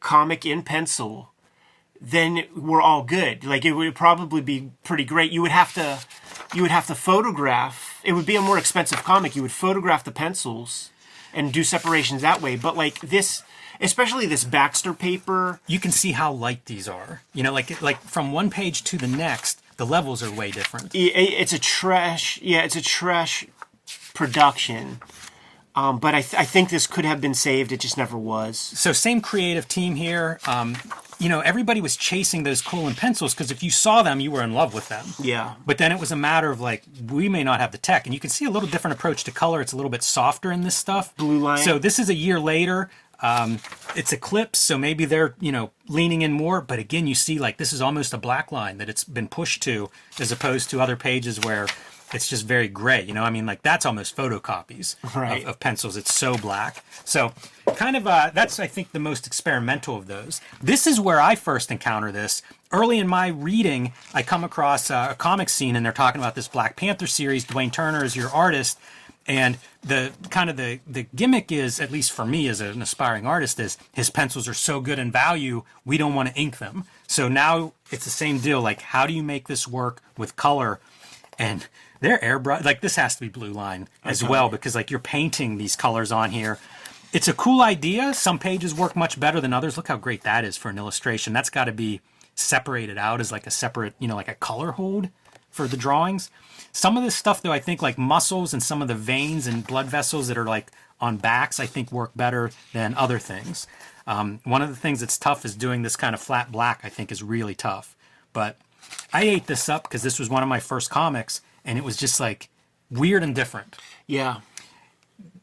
comic 0.00 0.46
in 0.46 0.62
pencil, 0.62 1.32
then 2.00 2.44
we're 2.56 2.80
all 2.82 3.02
good. 3.02 3.44
Like 3.44 3.64
it 3.64 3.72
would 3.72 3.94
probably 3.94 4.40
be 4.40 4.70
pretty 4.84 5.04
great. 5.04 5.32
You 5.32 5.42
would 5.42 5.50
have 5.50 5.74
to 5.74 5.98
you 6.54 6.62
would 6.62 6.70
have 6.70 6.86
to 6.86 6.94
photograph. 6.94 8.00
It 8.04 8.12
would 8.12 8.26
be 8.26 8.36
a 8.36 8.40
more 8.40 8.58
expensive 8.58 9.02
comic. 9.04 9.34
You 9.34 9.42
would 9.42 9.52
photograph 9.52 10.04
the 10.04 10.12
pencils 10.12 10.90
and 11.34 11.52
do 11.52 11.64
separations 11.64 12.22
that 12.22 12.40
way. 12.40 12.56
But 12.56 12.76
like 12.76 13.00
this, 13.00 13.42
especially 13.80 14.26
this 14.26 14.44
Baxter 14.44 14.94
paper, 14.94 15.60
You 15.66 15.80
can 15.80 15.90
see 15.90 16.12
how 16.12 16.32
light 16.32 16.64
these 16.66 16.88
are. 16.88 17.22
You 17.34 17.42
know, 17.42 17.52
like 17.52 17.82
like 17.82 18.00
from 18.00 18.32
one 18.32 18.50
page 18.50 18.84
to 18.84 18.96
the 18.96 19.08
next, 19.08 19.60
the 19.78 19.86
levels 19.86 20.22
are 20.22 20.30
way 20.30 20.50
different. 20.50 20.90
it's 20.94 21.52
a 21.54 21.58
trash. 21.58 22.38
Yeah, 22.42 22.62
it's 22.62 22.76
a 22.76 22.82
trash 22.82 23.46
production. 24.12 25.00
Um, 25.74 25.98
but 25.98 26.12
I, 26.14 26.22
th- 26.22 26.34
I 26.34 26.44
think 26.44 26.70
this 26.70 26.86
could 26.88 27.04
have 27.04 27.20
been 27.20 27.34
saved. 27.34 27.70
It 27.70 27.78
just 27.80 27.96
never 27.96 28.18
was. 28.18 28.58
so 28.58 28.92
same 28.92 29.20
creative 29.20 29.68
team 29.68 29.94
here. 29.94 30.40
Um, 30.46 30.76
you 31.20 31.28
know, 31.28 31.40
everybody 31.40 31.80
was 31.80 31.96
chasing 31.96 32.42
those 32.42 32.60
Colan 32.60 32.94
pencils 32.94 33.34
because 33.34 33.50
if 33.52 33.62
you 33.62 33.70
saw 33.70 34.02
them, 34.02 34.18
you 34.18 34.30
were 34.32 34.42
in 34.42 34.54
love 34.54 34.74
with 34.74 34.88
them. 34.88 35.04
Yeah. 35.20 35.54
But 35.64 35.78
then 35.78 35.92
it 35.92 36.00
was 36.00 36.10
a 36.10 36.16
matter 36.16 36.50
of 36.50 36.60
like, 36.60 36.82
we 37.08 37.28
may 37.28 37.44
not 37.44 37.60
have 37.60 37.70
the 37.72 37.78
tech. 37.78 38.06
And 38.06 38.14
you 38.14 38.20
can 38.20 38.30
see 38.30 38.44
a 38.44 38.50
little 38.50 38.68
different 38.68 38.96
approach 38.96 39.22
to 39.24 39.30
color. 39.32 39.60
It's 39.60 39.72
a 39.72 39.76
little 39.76 39.90
bit 39.90 40.02
softer 40.02 40.50
in 40.50 40.62
this 40.62 40.74
stuff. 40.76 41.14
Blue 41.16 41.38
line. 41.38 41.58
So 41.58 41.78
this 41.78 41.98
is 42.00 42.08
a 42.08 42.14
year 42.14 42.40
later. 42.40 42.90
Um, 43.20 43.58
it's 43.96 44.12
eclipse, 44.12 44.58
so 44.58 44.78
maybe 44.78 45.04
they're 45.04 45.34
you 45.40 45.52
know 45.52 45.70
leaning 45.88 46.22
in 46.22 46.32
more. 46.32 46.60
But 46.60 46.78
again, 46.78 47.06
you 47.06 47.14
see 47.14 47.38
like 47.38 47.56
this 47.56 47.72
is 47.72 47.80
almost 47.82 48.14
a 48.14 48.18
black 48.18 48.52
line 48.52 48.78
that 48.78 48.88
it's 48.88 49.04
been 49.04 49.28
pushed 49.28 49.62
to, 49.62 49.90
as 50.20 50.30
opposed 50.32 50.70
to 50.70 50.80
other 50.80 50.96
pages 50.96 51.40
where 51.40 51.66
it's 52.14 52.28
just 52.28 52.46
very 52.46 52.68
gray. 52.68 53.02
You 53.02 53.12
know, 53.14 53.22
I 53.24 53.30
mean, 53.30 53.44
like 53.44 53.62
that's 53.62 53.84
almost 53.84 54.16
photocopies 54.16 54.96
Right. 55.14 55.42
of, 55.42 55.48
of 55.50 55.60
pencils. 55.60 55.96
It's 55.96 56.14
so 56.14 56.36
black. 56.36 56.82
So 57.04 57.32
kind 57.76 57.96
of 57.96 58.06
uh, 58.06 58.30
that's 58.32 58.58
I 58.60 58.66
think 58.66 58.92
the 58.92 58.98
most 59.00 59.26
experimental 59.26 59.96
of 59.96 60.06
those. 60.06 60.40
This 60.62 60.86
is 60.86 61.00
where 61.00 61.20
I 61.20 61.34
first 61.34 61.70
encounter 61.70 62.12
this. 62.12 62.40
Early 62.70 62.98
in 62.98 63.08
my 63.08 63.28
reading, 63.28 63.92
I 64.14 64.22
come 64.22 64.44
across 64.44 64.90
uh, 64.90 65.08
a 65.10 65.14
comic 65.14 65.48
scene, 65.48 65.74
and 65.74 65.84
they're 65.84 65.92
talking 65.92 66.20
about 66.20 66.34
this 66.34 66.48
Black 66.48 66.76
Panther 66.76 67.06
series. 67.06 67.44
Dwayne 67.46 67.72
Turner 67.72 68.04
is 68.04 68.14
your 68.14 68.28
artist, 68.28 68.78
and 69.28 69.58
the 69.84 70.10
kind 70.30 70.50
of 70.50 70.56
the 70.56 70.80
the 70.86 71.06
gimmick 71.14 71.52
is, 71.52 71.78
at 71.78 71.92
least 71.92 72.10
for 72.10 72.24
me 72.24 72.48
as 72.48 72.60
an 72.60 72.82
aspiring 72.82 73.26
artist, 73.26 73.60
is 73.60 73.78
his 73.92 74.10
pencils 74.10 74.48
are 74.48 74.54
so 74.54 74.80
good 74.80 74.98
in 74.98 75.12
value, 75.12 75.62
we 75.84 75.98
don't 75.98 76.14
want 76.14 76.30
to 76.30 76.34
ink 76.34 76.58
them. 76.58 76.84
So 77.06 77.28
now 77.28 77.74
it's 77.92 78.04
the 78.04 78.10
same 78.10 78.38
deal. 78.38 78.60
Like, 78.60 78.80
how 78.80 79.06
do 79.06 79.12
you 79.12 79.22
make 79.22 79.46
this 79.46 79.68
work 79.68 80.02
with 80.16 80.34
color? 80.34 80.80
and 81.38 81.68
they're 82.00 82.18
airbrush 82.18 82.64
like 82.64 82.80
this 82.80 82.96
has 82.96 83.14
to 83.14 83.20
be 83.20 83.28
blue 83.28 83.52
line 83.52 83.88
as 84.04 84.22
well 84.22 84.48
because 84.48 84.74
like 84.74 84.90
you're 84.90 85.00
painting 85.00 85.56
these 85.56 85.76
colors 85.76 86.10
on 86.10 86.30
here 86.30 86.58
it's 87.12 87.28
a 87.28 87.32
cool 87.32 87.62
idea 87.62 88.12
some 88.12 88.38
pages 88.38 88.74
work 88.74 88.96
much 88.96 89.18
better 89.18 89.40
than 89.40 89.52
others 89.52 89.76
look 89.76 89.88
how 89.88 89.96
great 89.96 90.22
that 90.22 90.44
is 90.44 90.56
for 90.56 90.68
an 90.68 90.78
illustration 90.78 91.32
that's 91.32 91.50
got 91.50 91.64
to 91.64 91.72
be 91.72 92.00
separated 92.34 92.98
out 92.98 93.20
as 93.20 93.32
like 93.32 93.46
a 93.46 93.50
separate 93.50 93.94
you 93.98 94.08
know 94.08 94.16
like 94.16 94.28
a 94.28 94.34
color 94.34 94.72
hold 94.72 95.08
for 95.58 95.68
the 95.68 95.76
drawings 95.76 96.30
some 96.72 96.96
of 96.96 97.02
this 97.02 97.16
stuff 97.16 97.42
though 97.42 97.52
i 97.52 97.58
think 97.58 97.82
like 97.82 97.98
muscles 97.98 98.52
and 98.52 98.62
some 98.62 98.80
of 98.80 98.88
the 98.88 98.94
veins 98.94 99.46
and 99.46 99.66
blood 99.66 99.86
vessels 99.86 100.28
that 100.28 100.38
are 100.38 100.46
like 100.46 100.70
on 101.00 101.16
backs 101.16 101.60
i 101.60 101.66
think 101.66 101.92
work 101.92 102.12
better 102.14 102.50
than 102.72 102.94
other 102.94 103.18
things 103.18 103.66
um, 104.06 104.40
one 104.44 104.62
of 104.62 104.70
the 104.70 104.76
things 104.76 105.00
that's 105.00 105.18
tough 105.18 105.44
is 105.44 105.54
doing 105.54 105.82
this 105.82 105.96
kind 105.96 106.14
of 106.14 106.20
flat 106.20 106.50
black 106.50 106.80
i 106.84 106.88
think 106.88 107.12
is 107.12 107.22
really 107.22 107.54
tough 107.54 107.94
but 108.32 108.56
I 109.12 109.22
ate 109.22 109.46
this 109.46 109.68
up 109.68 109.84
because 109.84 110.02
this 110.02 110.18
was 110.18 110.30
one 110.30 110.42
of 110.42 110.48
my 110.48 110.60
first 110.60 110.90
comics, 110.90 111.40
and 111.64 111.78
it 111.78 111.84
was 111.84 111.96
just 111.96 112.20
like 112.20 112.48
weird 112.90 113.22
and 113.22 113.34
different. 113.34 113.76
Yeah. 114.06 114.40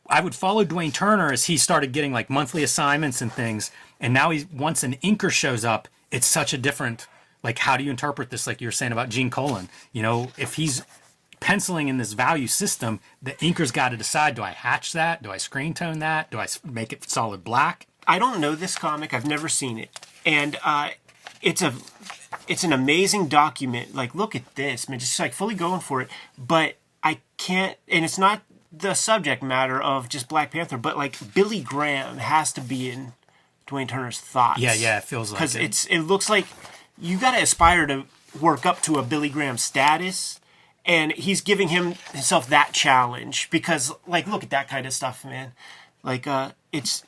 I 0.08 0.22
would 0.22 0.36
follow 0.36 0.64
Dwayne 0.64 0.94
Turner 0.94 1.32
as 1.32 1.46
he 1.46 1.58
started 1.58 1.92
getting 1.92 2.14
like 2.14 2.30
monthly 2.30 2.64
assignments 2.64 3.22
and 3.22 3.32
things, 3.32 3.72
and 4.00 4.14
now 4.14 4.30
he's 4.30 4.46
once 4.48 4.84
an 4.84 4.96
inker 4.96 5.32
shows 5.32 5.66
up, 5.66 5.88
it's 6.12 6.28
such 6.28 6.54
a 6.54 6.58
different. 6.58 7.08
Like, 7.46 7.60
how 7.60 7.78
do 7.78 7.84
you 7.84 7.92
interpret 7.92 8.32
this? 8.32 8.48
Like 8.48 8.60
you 8.60 8.68
were 8.68 8.72
saying 8.72 8.92
about 8.92 9.10
Gene 9.10 9.30
Colan, 9.30 9.70
you 9.94 10.02
know, 10.02 10.32
if 10.36 10.56
he's 10.56 10.82
penciling 11.40 11.90
in 11.90 11.98
this 11.98 12.14
value 12.14 12.48
system, 12.48 13.00
the 13.22 13.40
inker's 13.40 13.70
got 13.70 13.90
to 13.90 13.98
decide: 13.98 14.34
do 14.34 14.42
I 14.42 14.50
hatch 14.50 14.94
that? 14.94 15.22
Do 15.22 15.32
I 15.32 15.38
screen 15.38 15.76
tone 15.76 16.00
that? 16.00 16.32
Do 16.32 16.40
i 16.40 16.48
make 16.64 16.92
it 16.92 17.08
solid 17.08 17.44
black? 17.44 17.86
I 18.08 18.18
don't 18.18 18.42
know 18.42 18.56
this 18.56 18.76
comic. 18.76 19.14
I've 19.14 19.28
never 19.28 19.48
seen 19.48 19.78
it, 19.78 19.92
and 20.26 20.58
uh, 20.66 20.90
it's 21.40 21.62
a 21.62 21.76
it's 22.48 22.64
an 22.64 22.74
amazing 22.74 23.28
document. 23.28 23.94
Like, 23.94 24.16
look 24.16 24.36
at 24.36 24.56
this, 24.56 24.90
man. 24.90 24.98
Just 24.98 25.20
like 25.20 25.34
fully 25.34 25.54
going 25.54 25.82
for 25.82 26.02
it. 26.02 26.10
But 26.40 26.78
I 27.04 27.20
can't, 27.38 27.78
and 27.88 28.04
it's 28.04 28.18
not 28.18 28.42
the 28.72 28.96
subject 28.96 29.44
matter 29.44 29.80
of 29.80 30.10
just 30.10 30.28
Black 30.28 30.50
Panther, 30.50 30.80
but 30.80 30.98
like 30.98 31.36
Billy 31.36 31.62
Graham 31.62 32.18
has 32.18 32.52
to 32.54 32.62
be 32.62 32.90
in 32.90 33.14
Dwayne 33.68 33.88
Turner's 33.88 34.20
thoughts. 34.20 34.60
Yeah, 34.60 34.74
yeah, 34.74 34.98
it 34.98 35.04
feels 35.04 35.32
like 35.32 35.38
because 35.38 35.56
it. 35.56 35.62
it's 35.64 35.86
it 35.86 36.00
looks 36.00 36.28
like 36.28 36.48
you 37.00 37.18
got 37.20 37.32
to 37.36 37.42
aspire 37.42 37.86
to 37.88 38.04
work 38.40 38.66
up 38.66 38.82
to 38.84 38.96
a 38.96 39.04
Billy 39.04 39.30
Graham 39.30 39.58
status. 39.58 40.40
And 40.88 41.14
he's 41.14 41.42
giving 41.42 41.70
him 41.70 41.94
himself 42.12 42.48
that 42.50 42.72
challenge 42.72 43.50
because, 43.50 43.92
like, 44.06 44.28
look 44.28 44.44
at 44.44 44.52
that 44.52 44.68
kind 44.68 44.86
of 44.86 44.94
stuff, 44.94 45.26
man. 45.26 45.54
Like, 46.04 46.28
uh, 46.28 46.52
it's 46.72 47.04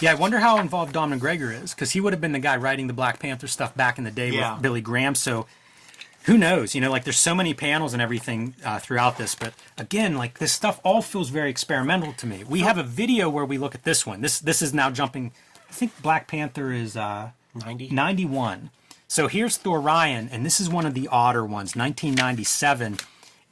Yeah, 0.00 0.10
I 0.10 0.14
wonder 0.14 0.40
how 0.40 0.58
involved 0.58 0.92
Don 0.92 1.10
McGregor 1.18 1.50
is 1.62 1.72
because 1.72 1.92
he 1.92 2.00
would 2.02 2.12
have 2.12 2.20
been 2.20 2.32
the 2.32 2.38
guy 2.38 2.56
writing 2.58 2.86
the 2.86 2.92
Black 2.92 3.18
Panther 3.20 3.46
stuff 3.46 3.74
back 3.74 3.96
in 3.96 4.04
the 4.04 4.10
day 4.10 4.28
Yeah. 4.30 4.54
with 4.54 4.62
Billy 4.62 4.82
Graham. 4.82 5.14
So 5.14 5.46
who 6.24 6.36
knows? 6.36 6.74
You 6.74 6.82
know, 6.82 6.90
like 6.90 7.04
there's 7.04 7.18
so 7.18 7.34
many 7.34 7.54
panels 7.54 7.94
and 7.94 8.02
everything 8.02 8.54
uh, 8.62 8.78
throughout 8.78 9.16
this, 9.16 9.34
but 9.34 9.54
again, 9.78 10.16
like 10.16 10.38
this 10.38 10.52
stuff 10.52 10.78
all 10.84 11.00
feels 11.00 11.30
very 11.30 11.48
experimental 11.48 12.12
to 12.14 12.26
me. 12.26 12.44
We 12.44 12.60
have 12.60 12.76
a 12.76 12.82
video 12.82 13.30
where 13.30 13.44
we 13.46 13.56
look 13.56 13.74
at 13.74 13.84
this 13.84 14.04
one. 14.06 14.20
This 14.20 14.38
this 14.40 14.60
is 14.60 14.74
now 14.74 14.90
jumping. 14.90 15.32
I 15.68 15.72
think 15.72 15.92
Black 16.02 16.26
Panther 16.28 16.72
is 16.72 16.94
uh, 16.96 17.30
90. 17.54 17.88
91. 17.90 18.70
So 19.06 19.28
here's 19.28 19.56
Thor 19.56 19.80
Ryan, 19.80 20.28
and 20.32 20.44
this 20.44 20.60
is 20.60 20.68
one 20.68 20.86
of 20.86 20.94
the 20.94 21.08
odder 21.08 21.44
ones, 21.44 21.76
1997. 21.76 22.98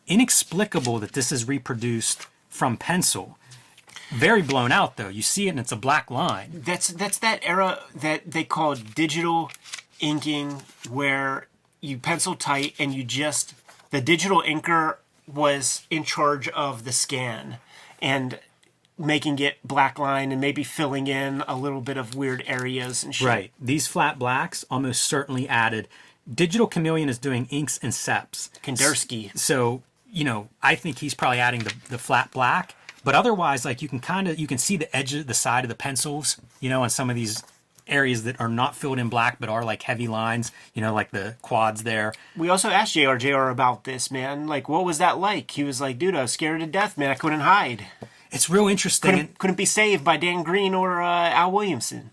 Inexplicable 0.09 0.99
that 0.99 1.12
this 1.12 1.30
is 1.30 1.47
reproduced 1.47 2.26
from 2.49 2.76
pencil. 2.76 3.38
Very 4.11 4.42
blown 4.42 4.73
out 4.73 4.97
though. 4.97 5.09
You 5.09 5.23
see 5.23 5.47
it 5.47 5.50
and 5.50 5.61
it's 5.61 5.73
a 5.73 5.76
black 5.76 6.11
line. 6.11 6.50
That's 6.52 6.88
that's 6.88 7.18
that 7.18 7.40
era 7.42 7.80
that 7.94 8.30
they 8.30 8.44
call 8.44 8.75
digital 8.75 9.50
inking, 10.00 10.62
where 10.90 11.47
you 11.80 11.97
pencil 11.97 12.35
tight 12.35 12.75
and 12.78 12.92
you 12.92 13.04
just 13.04 13.54
the 13.90 14.00
digital 14.00 14.42
inker 14.42 14.97
was 15.32 15.87
in 15.88 16.04
charge 16.04 16.49
of 16.49 16.85
the 16.85 16.92
scan 16.92 17.59
and 18.02 18.38
making 18.99 19.38
it 19.38 19.56
black 19.64 19.99
line 19.99 20.32
and 20.32 20.40
maybe 20.40 20.62
filling 20.62 21.06
in 21.06 21.42
a 21.49 21.56
little 21.56 21.80
bit 21.80 21.96
of 21.96 22.14
weird 22.14 22.42
areas 22.46 23.02
and 23.02 23.14
shit. 23.14 23.26
Right. 23.26 23.52
These 23.61 23.87
flat 23.87 24.18
blacks 24.18 24.64
almost 24.70 25.02
certainly 25.02 25.49
added. 25.49 25.88
Digital 26.32 26.66
Chameleon 26.66 27.08
is 27.08 27.18
doing 27.18 27.46
inks 27.50 27.78
and 27.82 27.92
seps. 27.92 28.50
Kindzierski. 28.61 29.37
So, 29.37 29.82
you 30.11 30.25
know, 30.25 30.49
I 30.62 30.75
think 30.75 30.99
he's 30.99 31.14
probably 31.14 31.40
adding 31.40 31.61
the, 31.61 31.75
the 31.88 31.99
flat 31.99 32.30
black. 32.30 32.75
But 33.04 33.14
otherwise, 33.14 33.64
like 33.64 33.82
you 33.82 33.88
can 33.88 33.99
kind 33.99 34.28
of 34.28 34.38
you 34.38 34.46
can 34.46 34.58
see 34.58 34.76
the 34.76 34.94
edge 34.94 35.14
of 35.14 35.26
the 35.26 35.34
side 35.34 35.64
of 35.64 35.68
the 35.68 35.75
pencils, 35.75 36.40
you 36.61 36.70
know, 36.70 36.82
on 36.84 36.90
some 36.90 37.11
of 37.11 37.16
these 37.16 37.42
areas 37.88 38.22
that 38.22 38.40
are 38.40 38.49
not 38.49 38.76
filled 38.76 38.99
in 38.99 39.08
black 39.08 39.38
but 39.40 39.49
are 39.49 39.64
like 39.64 39.82
heavy 39.82 40.06
lines, 40.06 40.52
you 40.72 40.80
know, 40.80 40.94
like 40.94 41.11
the 41.11 41.34
quads 41.42 41.82
there. 41.82 42.12
We 42.37 42.49
also 42.49 42.68
asked 42.68 42.94
JR 42.94 43.16
JR 43.16 43.49
about 43.49 43.84
this, 43.84 44.11
man. 44.11 44.46
Like, 44.46 44.68
what 44.68 44.84
was 44.84 44.99
that 44.99 45.18
like? 45.18 45.50
He 45.50 45.64
was 45.64 45.80
like, 45.80 45.99
dude, 45.99 46.14
I 46.14 46.22
was 46.22 46.32
scared 46.32 46.61
to 46.61 46.66
death, 46.66 46.96
man. 46.96 47.11
I 47.11 47.14
couldn't 47.14 47.40
hide. 47.40 47.87
It's 48.33 48.49
real 48.51 48.67
interesting. 48.69 49.11
Couldn't, 49.11 49.39
couldn't 49.39 49.57
be 49.57 49.65
saved 49.67 50.03
by 50.05 50.17
Dan 50.17 50.43
Green 50.43 50.75
or 50.75 51.03
uh, 51.03 51.31
Al 51.31 51.53
Williamson. 51.53 52.11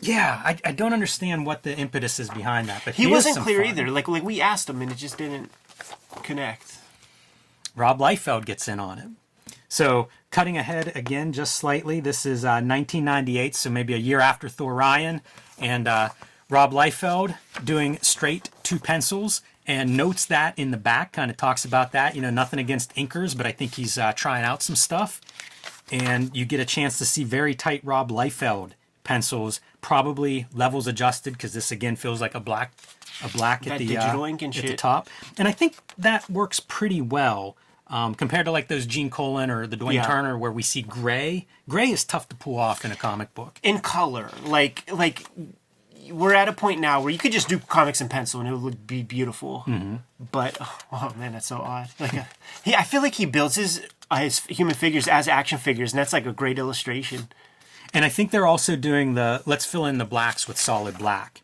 yeah, 0.00 0.40
I, 0.44 0.58
I 0.64 0.72
don't 0.72 0.92
understand 0.92 1.44
what 1.46 1.62
the 1.62 1.76
impetus 1.76 2.18
is 2.18 2.30
behind 2.30 2.68
that, 2.68 2.82
but 2.84 2.94
He 2.94 3.04
is 3.04 3.10
wasn't 3.10 3.38
clear 3.38 3.60
fun. 3.62 3.70
either. 3.70 3.90
Like, 3.90 4.08
like 4.08 4.22
we 4.22 4.40
asked 4.40 4.68
him 4.70 4.80
and 4.82 4.90
it 4.90 4.96
just 4.96 5.18
didn't 5.18 5.50
connect. 6.22 6.78
Rob 7.74 7.98
Liefeld 7.98 8.46
gets 8.46 8.66
in 8.68 8.80
on 8.80 8.98
it. 8.98 9.08
So, 9.68 10.08
cutting 10.30 10.56
ahead 10.56 10.92
again 10.96 11.32
just 11.32 11.54
slightly, 11.56 12.00
this 12.00 12.24
is 12.24 12.44
uh, 12.44 12.62
1998, 12.64 13.54
so 13.54 13.68
maybe 13.68 13.92
a 13.94 13.98
year 13.98 14.20
after 14.20 14.48
Thor 14.48 14.72
Ryan, 14.74 15.20
and 15.58 15.86
uh, 15.86 16.10
Rob 16.48 16.72
Liefeld 16.72 17.36
doing 17.62 17.98
straight 18.00 18.48
two 18.62 18.78
pencils 18.78 19.42
and 19.66 19.96
notes 19.96 20.26
that 20.26 20.58
in 20.58 20.70
the 20.70 20.76
back, 20.76 21.12
kind 21.12 21.30
of 21.30 21.36
talks 21.36 21.64
about 21.64 21.92
that. 21.92 22.14
You 22.14 22.22
know, 22.22 22.30
nothing 22.30 22.58
against 22.58 22.94
inkers, 22.94 23.36
but 23.36 23.46
I 23.46 23.52
think 23.52 23.74
he's 23.74 23.98
uh, 23.98 24.12
trying 24.12 24.44
out 24.44 24.62
some 24.62 24.76
stuff. 24.76 25.20
And 25.90 26.36
you 26.36 26.44
get 26.44 26.60
a 26.60 26.64
chance 26.64 26.98
to 26.98 27.04
see 27.04 27.24
very 27.24 27.54
tight 27.54 27.80
Rob 27.84 28.10
Liefeld 28.10 28.72
pencils, 29.04 29.60
probably 29.80 30.46
levels 30.52 30.86
adjusted 30.88 31.32
because 31.34 31.52
this 31.52 31.70
again 31.70 31.94
feels 31.94 32.20
like 32.20 32.34
a 32.34 32.40
black, 32.40 32.72
a 33.24 33.28
black 33.28 33.66
at 33.66 33.78
the 33.78 33.86
digital 33.86 34.24
uh, 34.24 34.28
ink 34.28 34.42
and 34.42 34.56
at 34.56 34.66
the 34.66 34.76
top. 34.76 35.08
And 35.38 35.46
I 35.46 35.52
think 35.52 35.76
that 35.96 36.28
works 36.28 36.58
pretty 36.58 37.00
well 37.00 37.56
um, 37.86 38.16
compared 38.16 38.46
to 38.46 38.50
like 38.50 38.66
those 38.66 38.84
Gene 38.84 39.10
Colan 39.10 39.48
or 39.48 39.66
the 39.66 39.76
Dwayne 39.76 39.94
Yeah. 39.94 40.06
Turner 40.06 40.36
where 40.36 40.50
we 40.50 40.62
see 40.62 40.82
gray. 40.82 41.46
Gray 41.68 41.90
is 41.90 42.04
tough 42.04 42.28
to 42.30 42.36
pull 42.36 42.58
off 42.58 42.84
in 42.84 42.90
a 42.90 42.96
comic 42.96 43.32
book. 43.34 43.60
In 43.62 43.78
color, 43.78 44.30
like, 44.44 44.90
like 44.92 45.24
we're 46.12 46.34
at 46.34 46.48
a 46.48 46.52
point 46.52 46.80
now 46.80 47.00
where 47.00 47.10
you 47.10 47.18
could 47.18 47.32
just 47.32 47.48
do 47.48 47.58
comics 47.58 48.00
in 48.00 48.08
pencil 48.08 48.40
and 48.40 48.48
it 48.48 48.56
would 48.56 48.86
be 48.86 49.02
beautiful. 49.02 49.64
Mm-hmm. 49.66 49.96
But 50.32 50.56
oh 50.92 51.12
man, 51.16 51.32
that's 51.32 51.46
so 51.46 51.58
odd. 51.58 51.88
Like, 51.98 52.14
uh, 52.14 52.24
he, 52.64 52.74
I 52.74 52.82
feel 52.82 53.02
like 53.02 53.14
he 53.14 53.26
builds 53.26 53.56
his 53.56 53.86
uh, 54.10 54.16
his 54.16 54.40
human 54.46 54.74
figures 54.74 55.08
as 55.08 55.28
action 55.28 55.58
figures, 55.58 55.92
and 55.92 55.98
that's 55.98 56.12
like 56.12 56.26
a 56.26 56.32
great 56.32 56.58
illustration. 56.58 57.28
And 57.92 58.04
I 58.04 58.08
think 58.08 58.30
they're 58.30 58.46
also 58.46 58.76
doing 58.76 59.14
the 59.14 59.42
let's 59.46 59.64
fill 59.64 59.86
in 59.86 59.98
the 59.98 60.04
blacks 60.04 60.46
with 60.48 60.58
solid 60.58 60.98
black. 60.98 61.42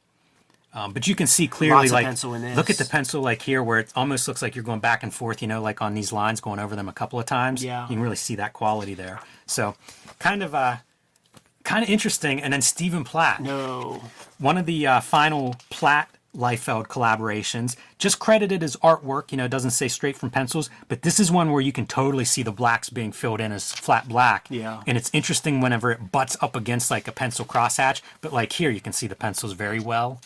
Um, 0.74 0.94
but 0.94 1.06
you 1.06 1.14
can 1.14 1.26
see 1.26 1.48
clearly, 1.48 1.88
like, 1.88 2.06
pencil 2.06 2.32
in 2.32 2.40
this. 2.40 2.56
look 2.56 2.70
at 2.70 2.78
the 2.78 2.86
pencil, 2.86 3.20
like 3.20 3.42
here, 3.42 3.62
where 3.62 3.80
it 3.80 3.92
almost 3.94 4.26
looks 4.26 4.40
like 4.40 4.54
you're 4.54 4.64
going 4.64 4.80
back 4.80 5.02
and 5.02 5.12
forth. 5.12 5.42
You 5.42 5.48
know, 5.48 5.60
like 5.60 5.82
on 5.82 5.92
these 5.94 6.12
lines, 6.12 6.40
going 6.40 6.58
over 6.58 6.74
them 6.74 6.88
a 6.88 6.92
couple 6.92 7.20
of 7.20 7.26
times. 7.26 7.62
Yeah. 7.62 7.82
you 7.82 7.88
can 7.88 8.02
really 8.02 8.16
see 8.16 8.36
that 8.36 8.54
quality 8.54 8.94
there. 8.94 9.20
So, 9.46 9.74
kind 10.18 10.42
of, 10.42 10.54
uh, 10.54 10.76
kind 11.64 11.82
of 11.84 11.90
interesting. 11.90 12.40
And 12.42 12.52
then 12.52 12.62
Stephen 12.62 13.04
Platt, 13.04 13.40
No, 13.42 14.02
one 14.38 14.58
of 14.58 14.66
the 14.66 14.86
uh, 14.86 15.00
final 15.00 15.56
Platt 15.70 16.08
Liefeld 16.36 16.86
collaborations, 16.88 17.76
just 17.98 18.18
credited 18.18 18.62
as 18.62 18.74
artwork. 18.76 19.30
You 19.32 19.36
know, 19.36 19.44
it 19.44 19.50
doesn't 19.50 19.72
say 19.72 19.88
straight 19.88 20.16
from 20.16 20.30
pencils, 20.30 20.70
but 20.88 21.02
this 21.02 21.20
is 21.20 21.30
one 21.30 21.52
where 21.52 21.60
you 21.60 21.72
can 21.72 21.86
totally 21.86 22.24
see 22.24 22.42
the 22.42 22.52
blacks 22.52 22.88
being 22.88 23.12
filled 23.12 23.40
in 23.40 23.52
as 23.52 23.70
flat 23.72 24.08
black. 24.08 24.46
Yeah. 24.48 24.82
And 24.86 24.96
it's 24.96 25.10
interesting 25.12 25.60
whenever 25.60 25.90
it 25.90 26.10
butts 26.10 26.36
up 26.40 26.56
against 26.56 26.90
like 26.90 27.06
a 27.06 27.12
pencil 27.12 27.44
crosshatch, 27.44 28.00
but 28.22 28.32
like 28.32 28.54
here 28.54 28.70
you 28.70 28.80
can 28.80 28.92
see 28.94 29.06
the 29.06 29.14
pencils 29.14 29.52
very 29.52 29.78
well. 29.80 30.20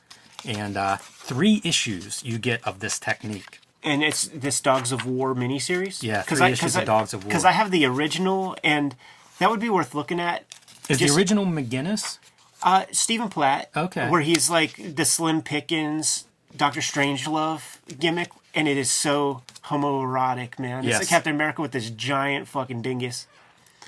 And 0.44 0.76
uh, 0.76 0.98
three 1.00 1.60
issues 1.64 2.22
you 2.24 2.38
get 2.38 2.64
of 2.64 2.78
this 2.78 3.00
technique. 3.00 3.58
and 3.82 4.04
it's 4.04 4.28
this 4.28 4.60
Dogs 4.60 4.92
of 4.92 5.04
War 5.06 5.34
miniseries. 5.34 6.04
Yeah, 6.04 6.22
three 6.22 6.40
I 6.40 6.50
issues 6.50 6.76
of 6.76 6.82
I, 6.82 6.84
Dogs 6.84 7.14
of 7.14 7.24
War. 7.24 7.28
because 7.30 7.44
I 7.44 7.50
have 7.50 7.72
the 7.72 7.84
original, 7.84 8.56
and 8.62 8.94
that 9.40 9.50
would 9.50 9.58
be 9.60 9.68
worth 9.70 9.92
looking 9.92 10.20
at 10.20 10.44
Is 10.88 10.98
Just- 10.98 11.14
the 11.14 11.18
original 11.18 11.44
McGinnis? 11.46 12.18
Uh, 12.62 12.84
Stephen 12.90 13.28
Platt. 13.28 13.70
Okay. 13.76 14.08
Where 14.08 14.20
he's 14.22 14.48
like 14.48 14.96
the 14.96 15.04
Slim 15.04 15.42
Pickens, 15.42 16.24
Doctor 16.56 16.80
Strangelove 16.80 17.78
gimmick, 17.98 18.30
and 18.54 18.66
it 18.66 18.76
is 18.76 18.90
so 18.90 19.42
homoerotic, 19.64 20.58
man. 20.58 20.78
It's 20.78 20.88
Yes. 20.88 20.98
like 21.00 21.08
Captain 21.08 21.34
America 21.34 21.60
with 21.62 21.72
this 21.72 21.90
giant 21.90 22.48
fucking 22.48 22.82
dingus. 22.82 23.26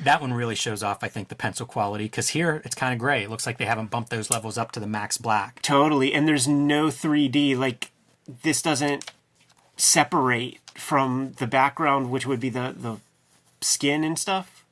That 0.00 0.21
one 0.21 0.33
really 0.33 0.55
shows 0.55 0.83
off, 0.83 1.02
I 1.02 1.09
think, 1.09 1.28
the 1.28 1.35
pencil 1.35 1.67
quality 1.67 2.05
because 2.05 2.28
here 2.28 2.62
it's 2.64 2.75
kind 2.76 2.93
of 2.93 2.99
gray. 3.00 3.25
It 3.25 3.31
looks 3.31 3.47
like 3.47 3.59
they 3.59 3.64
haven't 3.64 3.90
bumped 3.90 4.11
those 4.11 4.31
levels 4.31 4.57
up 4.59 4.71
to 4.73 4.81
the 4.81 4.87
max 4.87 5.17
black. 5.17 5.61
Totally. 5.62 6.12
And 6.14 6.28
there's 6.28 6.47
no 6.47 6.88
3D. 6.90 7.57
Like, 7.57 7.90
this 8.43 8.62
doesn't 8.62 9.11
separate 9.76 10.61
from 10.76 11.33
the 11.38 11.47
background, 11.47 12.11
which 12.11 12.26
would 12.26 12.38
be 12.40 12.50
the, 12.50 12.75
the 12.76 12.97
skin 13.61 14.05
and 14.05 14.19
stuff. 14.19 14.64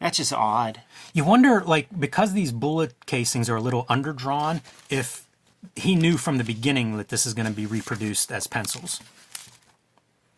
That's 0.00 0.18
just 0.18 0.32
odd. 0.32 0.82
You 1.12 1.24
wonder, 1.24 1.62
like, 1.62 1.88
because 1.98 2.32
these 2.32 2.52
bullet 2.52 2.94
casings 3.06 3.50
are 3.50 3.56
a 3.56 3.60
little 3.60 3.84
underdrawn, 3.86 4.60
if 4.88 5.26
he 5.74 5.96
knew 5.96 6.16
from 6.16 6.38
the 6.38 6.44
beginning 6.44 6.96
that 6.98 7.08
this 7.08 7.26
is 7.26 7.34
going 7.34 7.46
to 7.48 7.52
be 7.52 7.66
reproduced 7.66 8.30
as 8.30 8.46
pencils. 8.46 9.00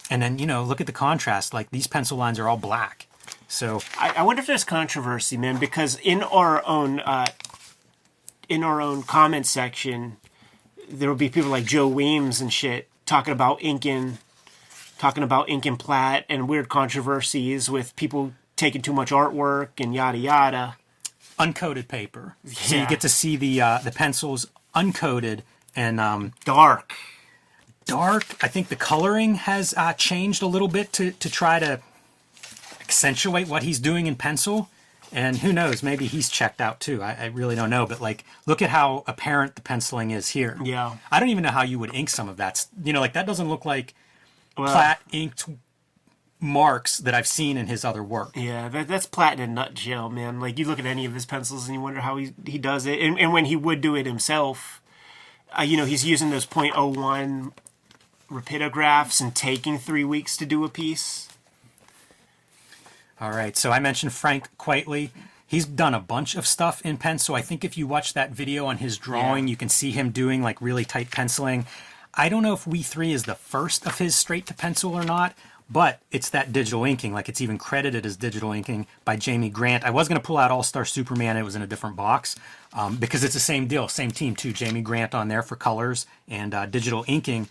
And 0.08 0.22
then, 0.22 0.38
you 0.38 0.46
know, 0.46 0.64
look 0.64 0.80
at 0.80 0.86
the 0.86 0.92
contrast. 0.92 1.52
Like, 1.52 1.70
these 1.70 1.86
pencil 1.86 2.16
lines 2.16 2.38
are 2.38 2.48
all 2.48 2.56
black. 2.56 3.06
So, 3.48 3.80
I, 3.98 4.14
I 4.16 4.22
wonder 4.22 4.40
if 4.40 4.46
there's 4.46 4.64
controversy, 4.64 5.36
man, 5.36 5.58
because 5.58 5.98
in 6.00 6.22
our 6.22 6.66
own 6.66 7.00
uh, 7.00 7.26
in 8.48 8.64
our 8.64 8.80
own 8.80 9.02
comment 9.02 9.46
section, 9.46 10.16
there 10.88 11.08
will 11.08 11.16
be 11.16 11.28
people 11.28 11.50
like 11.50 11.64
Joe 11.64 11.86
Weems 11.86 12.40
and 12.40 12.52
shit 12.52 12.88
talking 13.06 13.32
about 13.32 13.62
inking, 13.62 14.18
talking 14.98 15.22
about 15.22 15.48
ink 15.48 15.66
and 15.66 15.78
Platt 15.78 16.24
and 16.28 16.48
weird 16.48 16.68
controversies 16.68 17.70
with 17.70 17.94
people 17.96 18.32
taking 18.60 18.82
too 18.82 18.92
much 18.92 19.10
artwork 19.10 19.68
and 19.78 19.94
yada 19.94 20.18
yada. 20.18 20.76
uncoated 21.38 21.88
paper. 21.88 22.36
So 22.46 22.76
you 22.76 22.86
get 22.86 23.00
to 23.00 23.08
see 23.08 23.36
the 23.36 23.60
uh, 23.60 23.78
the 23.82 23.90
pencils 23.90 24.46
uncoated 24.74 25.40
and 25.74 25.98
um, 25.98 26.32
Dark. 26.44 26.92
dark. 27.86 28.24
I 28.42 28.48
think 28.48 28.68
the 28.68 28.76
coloring 28.76 29.36
has 29.36 29.74
uh, 29.76 29.94
changed 29.94 30.42
a 30.42 30.46
little 30.46 30.68
bit 30.68 30.92
to, 30.94 31.10
to 31.12 31.30
try 31.30 31.58
to 31.58 31.80
accentuate 32.80 33.48
what 33.48 33.62
he's 33.62 33.78
doing 33.80 34.06
in 34.06 34.16
pencil. 34.16 34.68
And 35.12 35.38
who 35.38 35.52
knows, 35.52 35.82
maybe 35.82 36.06
he's 36.06 36.28
checked 36.28 36.60
out 36.60 36.78
too. 36.78 37.02
I, 37.02 37.16
I 37.20 37.26
really 37.26 37.56
don't 37.56 37.70
know. 37.70 37.84
But 37.86 38.00
like, 38.00 38.24
look 38.46 38.62
at 38.62 38.70
how 38.70 39.02
apparent 39.08 39.56
the 39.56 39.60
penciling 39.62 40.12
is 40.12 40.28
here. 40.28 40.56
Yeah. 40.62 40.98
I 41.10 41.18
don't 41.18 41.30
even 41.30 41.42
know 41.42 41.50
how 41.50 41.62
you 41.64 41.78
would 41.80 41.92
ink 41.94 42.10
some 42.10 42.28
of 42.28 42.36
that. 42.36 42.64
You 42.84 42.92
know, 42.92 43.00
like 43.00 43.14
that 43.14 43.26
doesn't 43.26 43.48
look 43.48 43.64
like 43.64 43.94
Well, 44.56 44.70
Platt 44.72 45.00
inked 45.10 45.46
marks 46.40 46.98
that 46.98 47.12
I've 47.14 47.26
seen 47.26 47.56
in 47.56 47.66
his 47.66 47.84
other 47.84 48.02
work. 48.02 48.30
Yeah, 48.34 48.68
that, 48.70 48.88
that's 48.88 49.06
Platt 49.06 49.34
in 49.34 49.50
a 49.50 49.52
nutshell, 49.52 50.08
man. 50.08 50.40
Like 50.40 50.58
you 50.58 50.66
look 50.66 50.78
at 50.78 50.86
any 50.86 51.04
of 51.04 51.14
his 51.14 51.26
pencils 51.26 51.66
and 51.66 51.74
you 51.74 51.80
wonder 51.80 52.00
how 52.00 52.16
he 52.16 52.32
he 52.46 52.58
does 52.58 52.86
it, 52.86 52.98
and, 53.00 53.18
and 53.18 53.32
when 53.32 53.44
he 53.46 53.56
would 53.56 53.80
do 53.80 53.94
it 53.94 54.06
himself, 54.06 54.80
uh, 55.58 55.62
you 55.62 55.76
know, 55.76 55.84
he's 55.84 56.04
using 56.04 56.30
those 56.30 56.46
.01 56.46 57.52
rapidographs 58.30 59.20
and 59.20 59.34
taking 59.34 59.76
three 59.78 60.04
weeks 60.04 60.36
to 60.36 60.46
do 60.46 60.64
a 60.64 60.68
piece. 60.68 61.28
All 63.20 63.30
right. 63.30 63.56
So 63.56 63.70
I 63.70 63.80
mentioned 63.80 64.12
Frank 64.12 64.48
Quitely. 64.58 65.10
He's 65.46 65.66
done 65.66 65.94
a 65.94 66.00
bunch 66.00 66.36
of 66.36 66.46
stuff 66.46 66.80
in 66.84 66.96
pen, 66.96 67.18
so 67.18 67.34
I 67.34 67.42
think 67.42 67.64
if 67.64 67.76
you 67.76 67.86
watch 67.86 68.14
that 68.14 68.30
video 68.30 68.66
on 68.66 68.78
his 68.78 68.96
drawing, 68.96 69.48
Yeah. 69.48 69.50
you 69.50 69.56
can 69.56 69.68
see 69.68 69.90
him 69.90 70.10
doing 70.10 70.42
like 70.42 70.62
really 70.62 70.84
tight 70.84 71.10
penciling. 71.10 71.66
I 72.14 72.28
don't 72.28 72.42
know 72.44 72.52
if 72.54 72.64
WE3 72.64 73.12
is 73.12 73.24
the 73.24 73.34
first 73.34 73.84
of 73.84 73.98
his 73.98 74.14
straight 74.14 74.46
to 74.46 74.54
pencil 74.54 74.94
or 74.94 75.02
not, 75.02 75.34
but 75.70 76.00
it's 76.10 76.30
that 76.30 76.52
digital 76.52 76.84
inking. 76.84 77.12
Like 77.12 77.28
it's 77.28 77.40
even 77.40 77.56
credited 77.58 78.04
as 78.04 78.16
digital 78.16 78.52
inking 78.52 78.86
by 79.04 79.16
Jamie 79.16 79.50
Grant. 79.50 79.84
I 79.84 79.90
was 79.90 80.08
going 80.08 80.20
to 80.20 80.26
pull 80.26 80.36
out 80.36 80.50
All 80.50 80.62
Star 80.62 80.84
Superman. 80.84 81.36
It 81.36 81.42
was 81.42 81.54
in 81.54 81.62
a 81.62 81.66
different 81.66 81.96
box 81.96 82.36
um, 82.72 82.96
because 82.96 83.24
it's 83.24 83.34
the 83.34 83.40
same 83.40 83.66
deal, 83.66 83.88
same 83.88 84.10
team 84.10 84.34
too. 84.34 84.52
Jamie 84.52 84.82
Grant 84.82 85.14
on 85.14 85.28
there 85.28 85.42
for 85.42 85.56
colors 85.56 86.06
and 86.28 86.54
uh, 86.54 86.66
digital 86.66 87.04
inking 87.06 87.48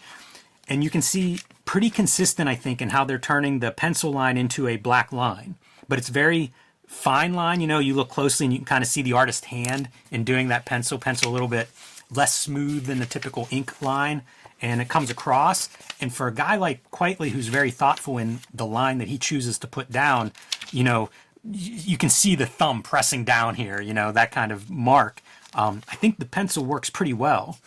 and 0.70 0.84
you 0.84 0.90
can 0.90 1.02
see 1.02 1.40
pretty 1.66 1.90
consistent 1.90 2.48
i 2.48 2.56
think 2.56 2.82
in 2.82 2.90
how 2.90 3.04
they're 3.04 3.20
turning 3.20 3.60
the 3.60 3.72
pencil 3.72 4.12
line 4.12 4.38
into 4.38 4.68
a 4.68 4.78
black 4.78 5.12
line 5.12 5.56
but 5.88 5.98
it's 5.98 6.10
very 6.10 6.54
fine 6.88 7.34
line 7.34 7.60
you 7.60 7.68
know 7.68 7.80
you 7.80 7.94
look 7.94 8.10
closely 8.10 8.46
and 8.46 8.54
you 8.54 8.60
can 8.60 8.66
kind 8.66 8.84
of 8.84 8.88
see 8.88 9.02
the 9.02 9.14
artist 9.14 9.46
hand 9.46 9.90
in 10.12 10.24
doing 10.24 10.48
that 10.48 10.66
pencil 10.66 10.98
pencil 10.98 11.32
a 11.32 11.34
little 11.34 11.48
bit 11.48 11.70
less 12.12 12.34
smooth 12.34 12.86
than 12.86 13.00
the 13.00 13.06
typical 13.06 13.48
ink 13.52 13.82
line 13.82 14.22
and 14.62 14.82
it 14.82 14.88
comes 14.90 15.10
across 15.10 15.70
and 16.02 16.14
for 16.14 16.28
a 16.28 16.34
guy 16.34 16.56
like 16.56 16.90
Quitely 16.92 17.30
who's 17.32 17.48
very 17.48 17.72
thoughtful 17.72 18.18
in 18.18 18.40
the 18.54 18.66
line 18.66 18.98
that 19.00 19.08
he 19.08 19.18
chooses 19.18 19.58
to 19.60 19.68
put 19.68 19.92
down 19.92 20.32
you 20.72 20.84
know 20.84 21.10
y- 21.44 21.54
you 21.92 21.98
can 21.98 22.10
see 22.10 22.36
the 22.36 22.46
thumb 22.46 22.82
pressing 22.84 23.24
down 23.24 23.56
here 23.56 23.82
you 23.82 23.94
know 23.94 24.12
that 24.12 24.32
kind 24.32 24.52
of 24.52 24.70
mark 24.70 25.22
um, 25.54 25.82
i 25.90 25.96
think 25.96 26.20
the 26.20 26.26
pencil 26.26 26.66
works 26.66 26.90
pretty 26.90 27.14
well 27.14 27.58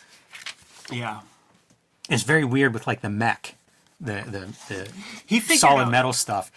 Yeah, 0.90 1.20
it's 2.10 2.22
very 2.24 2.44
weird 2.44 2.74
with 2.74 2.86
like 2.86 3.00
the 3.00 3.10
mech, 3.10 3.54
the 4.00 4.22
the, 4.26 4.40
the 4.68 4.88
he 5.26 5.40
solid 5.40 5.84
out, 5.86 5.90
metal 5.90 6.12
stuff. 6.12 6.50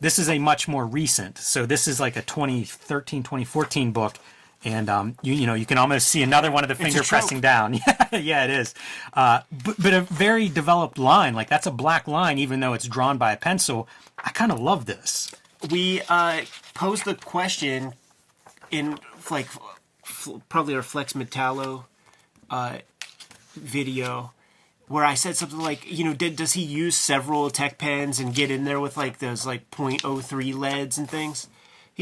This 0.00 0.18
is 0.18 0.28
a 0.28 0.38
much 0.38 0.66
more 0.66 0.86
recent. 0.86 1.38
So 1.38 1.66
this 1.66 1.86
is 1.86 2.00
like 2.00 2.16
a 2.16 2.22
2013, 2.22 3.22
2014 3.22 3.92
book. 3.92 4.16
And 4.64 4.88
um, 4.88 5.16
you 5.22 5.34
you 5.34 5.46
know 5.46 5.54
you 5.54 5.66
can 5.66 5.78
almost 5.78 6.08
see 6.08 6.22
another 6.22 6.50
one 6.50 6.62
of 6.64 6.68
the 6.68 6.76
finger 6.76 7.02
pressing 7.02 7.40
down. 7.40 7.74
Yeah, 7.74 8.08
yeah, 8.16 8.44
it 8.44 8.50
is. 8.50 8.74
Uh, 9.12 9.40
but, 9.64 9.76
but 9.82 9.92
a 9.92 10.02
very 10.02 10.48
developed 10.48 10.98
line. 10.98 11.34
Like 11.34 11.48
that's 11.48 11.66
a 11.66 11.72
black 11.72 12.06
line, 12.06 12.38
even 12.38 12.60
though 12.60 12.72
it's 12.72 12.86
drawn 12.86 13.18
by 13.18 13.32
a 13.32 13.36
pencil. 13.36 13.88
I 14.18 14.30
kind 14.30 14.52
of 14.52 14.60
love 14.60 14.86
this. 14.86 15.34
We 15.70 16.02
uh, 16.08 16.42
posed 16.74 17.04
the 17.04 17.14
question 17.14 17.94
in 18.70 18.98
like 19.30 19.48
f- 20.04 20.28
probably 20.48 20.74
our 20.76 20.82
Flex 20.82 21.12
Mentallo 21.12 21.84
uh, 22.50 22.78
video 23.54 24.32
where 24.92 25.04
I 25.04 25.14
said 25.14 25.36
something 25.36 25.58
like, 25.58 25.90
you 25.90 26.04
know, 26.04 26.12
did, 26.12 26.36
does 26.36 26.52
he 26.52 26.62
use 26.62 26.96
several 26.96 27.48
tech 27.48 27.78
pens 27.78 28.20
and 28.20 28.34
get 28.34 28.50
in 28.50 28.64
there 28.64 28.78
with 28.78 28.96
like 28.96 29.18
those 29.18 29.46
like 29.46 29.70
.03 29.70 30.54
leads 30.54 30.98
and 30.98 31.08
things? 31.08 31.48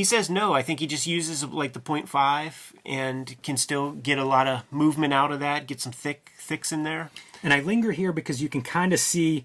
He 0.01 0.05
says 0.05 0.31
no. 0.31 0.55
I 0.55 0.63
think 0.63 0.81
he 0.81 0.87
just 0.87 1.07
uses 1.07 1.45
like 1.45 1.75
the 1.75 1.79
.5 1.79 2.53
and 2.87 3.37
can 3.43 3.59
still 3.59 3.93
get 3.93 4.17
a 4.17 4.25
lot 4.25 4.47
of 4.47 4.63
movement 4.73 5.13
out 5.13 5.31
of 5.31 5.41
that. 5.41 5.67
Get 5.67 5.79
some 5.79 5.93
thick 5.93 6.33
thicks 6.39 6.73
in 6.73 6.85
there. 6.85 7.11
And 7.43 7.53
I 7.53 7.61
linger 7.61 7.93
here 7.93 8.11
because 8.11 8.41
you 8.41 8.49
can 8.49 8.63
kind 8.63 8.95
of 8.95 8.99
see 8.99 9.45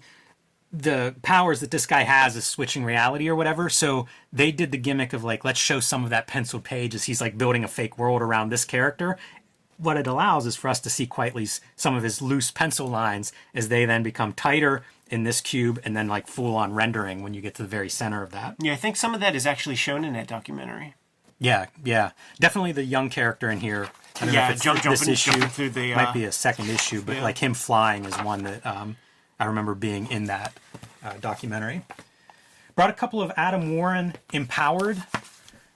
the 0.72 1.14
powers 1.20 1.60
that 1.60 1.72
this 1.72 1.84
guy 1.84 2.04
has 2.04 2.36
is 2.36 2.46
switching 2.46 2.86
reality 2.86 3.28
or 3.28 3.34
whatever. 3.34 3.68
So 3.68 4.06
they 4.32 4.50
did 4.50 4.72
the 4.72 4.78
gimmick 4.78 5.12
of 5.12 5.22
like, 5.22 5.44
let's 5.44 5.60
show 5.60 5.78
some 5.78 6.04
of 6.04 6.08
that 6.08 6.26
penciled 6.26 6.64
page 6.64 6.94
as 6.94 7.04
he's 7.04 7.20
like 7.20 7.36
building 7.36 7.62
a 7.62 7.68
fake 7.68 7.98
world 7.98 8.22
around 8.22 8.48
this 8.48 8.64
character. 8.64 9.18
What 9.76 9.98
it 9.98 10.06
allows 10.06 10.46
is 10.46 10.56
for 10.56 10.68
us 10.68 10.80
to 10.80 10.88
see 10.88 11.06
Quitely's 11.06 11.60
some 11.76 11.94
of 11.94 12.02
his 12.02 12.22
loose 12.22 12.50
pencil 12.50 12.86
lines 12.86 13.30
as 13.54 13.68
they 13.68 13.84
then 13.84 14.02
become 14.02 14.32
tighter 14.32 14.84
in 15.08 15.24
this 15.24 15.40
cube 15.40 15.80
and 15.84 15.96
then 15.96 16.08
like 16.08 16.26
full 16.26 16.56
on 16.56 16.72
rendering 16.74 17.22
when 17.22 17.34
you 17.34 17.40
get 17.40 17.54
to 17.56 17.62
the 17.62 17.68
very 17.68 17.88
center 17.88 18.22
of 18.22 18.32
that. 18.32 18.56
Yeah, 18.60 18.72
I 18.72 18.76
think 18.76 18.96
some 18.96 19.14
of 19.14 19.20
that 19.20 19.34
is 19.34 19.46
actually 19.46 19.76
shown 19.76 20.04
in 20.04 20.12
that 20.14 20.26
documentary. 20.26 20.94
Yeah, 21.38 21.66
yeah. 21.84 22.10
Definitely 22.40 22.72
the 22.72 22.84
young 22.84 23.10
character 23.10 23.50
in 23.50 23.60
here. 23.60 23.88
I 24.16 24.20
don't 24.20 24.28
know 24.28 24.32
Yeah, 24.34 24.48
if 24.48 24.54
it's 24.54 24.62
jump- 24.64 24.82
this 24.82 25.00
jumping- 25.00 25.12
issue. 25.12 25.30
jumping 25.32 25.48
through 25.50 25.70
the, 25.70 25.94
might 25.94 26.08
uh, 26.08 26.12
be 26.12 26.24
a 26.24 26.32
second 26.32 26.70
issue, 26.70 27.02
but 27.02 27.16
yeah. 27.16 27.22
like 27.22 27.38
him 27.38 27.54
flying 27.54 28.04
is 28.04 28.14
one 28.22 28.42
that 28.44 28.64
um, 28.66 28.96
I 29.38 29.44
remember 29.44 29.74
being 29.74 30.10
in 30.10 30.24
that 30.24 30.54
uh, 31.04 31.14
documentary. 31.20 31.82
Brought 32.74 32.90
a 32.90 32.94
couple 32.94 33.20
of 33.22 33.30
Adam 33.36 33.76
Warren 33.76 34.14
empowered. 34.32 35.02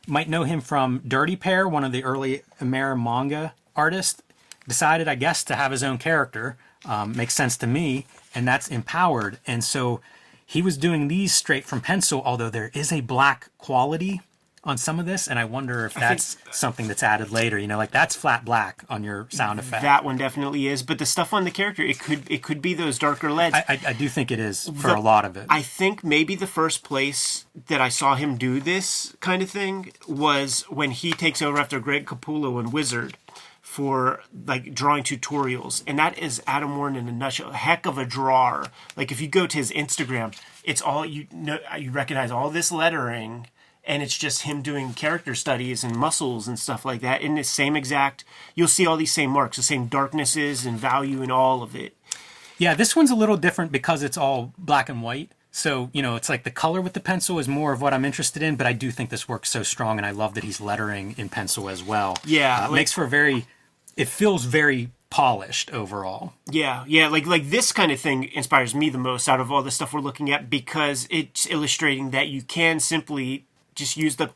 Might 0.06 0.28
know 0.28 0.44
him 0.44 0.60
from 0.60 1.02
Dirty 1.06 1.36
Pair, 1.36 1.68
one 1.68 1.84
of 1.84 1.92
the 1.92 2.04
early 2.04 2.42
Amerimanga 2.60 3.52
artists. 3.76 4.22
Decided, 4.66 5.08
I 5.08 5.14
guess, 5.14 5.44
to 5.44 5.56
have 5.56 5.72
his 5.72 5.82
own 5.82 5.98
character. 5.98 6.56
Um, 6.84 7.14
makes 7.16 7.34
sense 7.34 7.56
to 7.58 7.66
me, 7.66 8.06
and 8.34 8.46
that's 8.46 8.68
empowered. 8.68 9.38
And 9.46 9.62
so 9.64 10.00
he 10.44 10.62
was 10.62 10.76
doing 10.76 11.08
these 11.08 11.34
straight 11.34 11.64
from 11.64 11.80
pencil, 11.80 12.22
although 12.24 12.50
there 12.50 12.70
is 12.74 12.92
a 12.92 13.00
black 13.00 13.48
quality 13.58 14.20
on 14.62 14.76
some 14.76 15.00
of 15.00 15.06
this, 15.06 15.26
and 15.26 15.38
I 15.38 15.46
wonder 15.46 15.86
if 15.86 15.94
that's 15.94 16.36
something 16.50 16.86
that's 16.86 17.02
added 17.02 17.30
later. 17.30 17.56
You 17.58 17.66
know, 17.66 17.78
like 17.78 17.92
that's 17.92 18.14
flat 18.14 18.44
black 18.44 18.84
on 18.90 19.02
your 19.02 19.26
sound 19.30 19.58
effect. 19.58 19.80
That 19.80 20.04
one 20.04 20.18
definitely 20.18 20.66
is, 20.66 20.82
but 20.82 20.98
the 20.98 21.06
stuff 21.06 21.32
on 21.32 21.44
the 21.44 21.50
character, 21.50 21.82
it 21.82 21.98
could 21.98 22.30
it 22.30 22.42
could 22.42 22.60
be 22.60 22.74
those 22.74 22.98
darker 22.98 23.32
leads. 23.32 23.54
I, 23.54 23.64
I, 23.68 23.80
I 23.86 23.92
do 23.94 24.06
think 24.06 24.30
it 24.30 24.38
is 24.38 24.68
for 24.76 24.88
The- 24.88 24.96
a 24.96 25.00
lot 25.00 25.24
of 25.24 25.36
it. 25.38 25.46
I 25.48 25.62
think 25.62 26.04
maybe 26.04 26.34
the 26.34 26.46
first 26.46 26.84
place 26.84 27.46
that 27.68 27.80
I 27.80 27.88
saw 27.88 28.16
him 28.16 28.36
do 28.36 28.60
this 28.60 29.16
kind 29.20 29.40
of 29.40 29.48
thing 29.48 29.92
was 30.06 30.62
when 30.68 30.90
he 30.90 31.12
takes 31.12 31.40
over 31.40 31.58
after 31.58 31.80
Greg 31.80 32.04
Capullo 32.04 32.60
and 32.60 32.70
Wizard 32.70 33.16
for 33.70 34.20
like 34.46 34.74
drawing 34.74 35.04
tutorials, 35.04 35.84
and 35.86 35.96
that 35.98 36.18
is 36.18 36.42
Adam 36.46 36.76
Warren 36.76 36.96
in 36.96 37.06
a 37.06 37.12
nutshell. 37.12 37.50
A 37.50 37.54
heck 37.54 37.86
of 37.86 37.98
a 37.98 38.04
drawer. 38.04 38.66
Like 38.96 39.12
if 39.12 39.20
you 39.20 39.28
go 39.28 39.46
to 39.46 39.56
his 39.56 39.70
Instagram, 39.70 40.36
it's 40.64 40.82
all 40.82 41.06
you 41.06 41.28
know. 41.32 41.58
You 41.78 41.90
recognize 41.92 42.30
all 42.32 42.50
this 42.50 42.72
lettering. 42.72 43.46
And 43.82 44.02
it's 44.02 44.16
just 44.18 44.42
him 44.42 44.60
doing 44.60 44.92
character 44.92 45.34
studies 45.34 45.82
and 45.82 45.96
muscles 45.96 46.46
and 46.46 46.58
stuff 46.58 46.84
like 46.84 47.00
that. 47.00 47.22
In 47.22 47.34
the 47.36 47.42
same 47.42 47.74
exact, 47.74 48.24
you'll 48.54 48.68
see 48.68 48.86
all 48.86 48.98
these 48.98 49.10
same 49.10 49.30
marks, 49.30 49.56
the 49.56 49.62
same 49.62 49.86
darknesses 49.86 50.66
and 50.66 50.78
value 50.78 51.22
and 51.22 51.32
all 51.32 51.62
of 51.62 51.74
it. 51.74 51.96
Yeah, 52.58 52.74
this 52.74 52.94
one's 52.94 53.10
a 53.10 53.14
little 53.14 53.38
different 53.38 53.72
because 53.72 54.02
it's 54.02 54.18
all 54.18 54.52
black 54.58 54.90
and 54.90 55.02
white. 55.02 55.32
So, 55.50 55.88
you 55.94 56.02
know, 56.02 56.14
it's 56.14 56.28
like 56.28 56.44
the 56.44 56.50
color 56.50 56.80
with 56.82 56.92
the 56.92 57.00
pencil 57.00 57.38
is 57.38 57.48
more 57.48 57.72
of 57.72 57.80
what 57.80 57.94
I'm 57.94 58.04
interested 58.04 58.42
in, 58.42 58.54
but 58.56 58.66
I 58.66 58.74
do 58.74 58.90
think 58.90 59.08
this 59.08 59.26
works 59.26 59.48
so 59.48 59.62
strong 59.62 59.96
and 59.96 60.04
I 60.06 60.10
love 60.10 60.34
that 60.34 60.44
he's 60.44 60.60
lettering 60.60 61.14
in 61.16 61.30
pencil 61.30 61.68
as 61.70 61.82
well. 61.82 62.16
Yeah, 62.24 62.56
Uh, 62.56 62.58
it 62.58 62.62
like- 62.64 62.72
makes 62.80 62.92
for 62.92 63.04
a 63.04 63.08
very, 63.08 63.46
it 64.00 64.08
feels 64.08 64.46
very 64.46 64.90
polished 65.10 65.70
overall. 65.72 66.32
Yeah, 66.50 66.84
yeah, 66.86 67.08
like 67.08 67.26
like 67.26 67.50
this 67.50 67.70
kind 67.70 67.92
of 67.92 68.00
thing 68.00 68.30
inspires 68.32 68.74
me 68.74 68.88
the 68.88 68.98
most 68.98 69.28
out 69.28 69.40
of 69.40 69.52
all 69.52 69.62
the 69.62 69.70
stuff 69.70 69.92
we're 69.92 70.00
looking 70.00 70.32
at 70.32 70.48
because 70.48 71.06
it's 71.10 71.46
illustrating 71.50 72.10
that 72.10 72.28
you 72.28 72.40
can 72.40 72.80
simply 72.80 73.44
just 73.74 73.98
use 73.98 74.16
the 74.16 74.30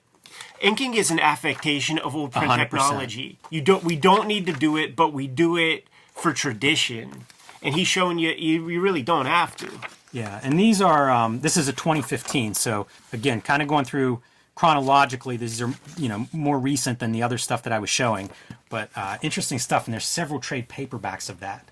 inking 0.61 0.93
is 0.93 1.11
an 1.11 1.19
affectation 1.19 1.99
of 1.99 2.15
old 2.15 2.33
print 2.33 2.51
100%. 2.51 2.59
technology. 2.59 3.39
You 3.49 3.63
don't 3.63 3.85
we 3.85 3.97
don't 3.97 4.29
need 4.29 4.45
to 4.47 4.53
do 4.53 4.77
it, 4.77 4.95
but 4.95 5.15
we 5.15 5.27
do 5.27 5.57
it 5.57 5.87
for 6.13 6.35
tradition. 6.35 7.25
And 7.63 7.75
he's 7.75 7.89
showing 7.89 8.19
you 8.19 8.33
you, 8.33 8.69
you 8.69 8.83
really 8.83 9.03
don't 9.03 9.27
have 9.27 9.57
to. 9.57 9.71
Yeah, 10.13 10.41
and 10.43 10.59
these 10.59 10.83
are 10.83 11.11
um, 11.11 11.41
this 11.41 11.57
is 11.57 11.69
a 11.69 11.73
2015. 11.73 12.53
So 12.53 12.87
again, 13.15 13.41
kind 13.41 13.63
of 13.63 13.69
going 13.69 13.87
through 13.87 14.21
chronologically. 14.55 15.37
These 15.37 15.61
are 15.61 15.73
you 15.97 16.09
know 16.09 16.27
more 16.33 16.59
recent 16.59 16.99
than 16.99 17.13
the 17.13 17.23
other 17.23 17.39
stuff 17.39 17.63
that 17.65 17.73
I 17.73 17.79
was 17.79 17.91
showing, 17.91 18.31
but 18.69 18.91
uh, 18.97 19.19
interesting 19.23 19.59
stuff. 19.59 19.87
And 19.87 19.93
there's 19.95 20.07
several 20.07 20.41
trade 20.41 20.69
paperbacks 20.69 21.29
of 21.29 21.41
that. 21.41 21.69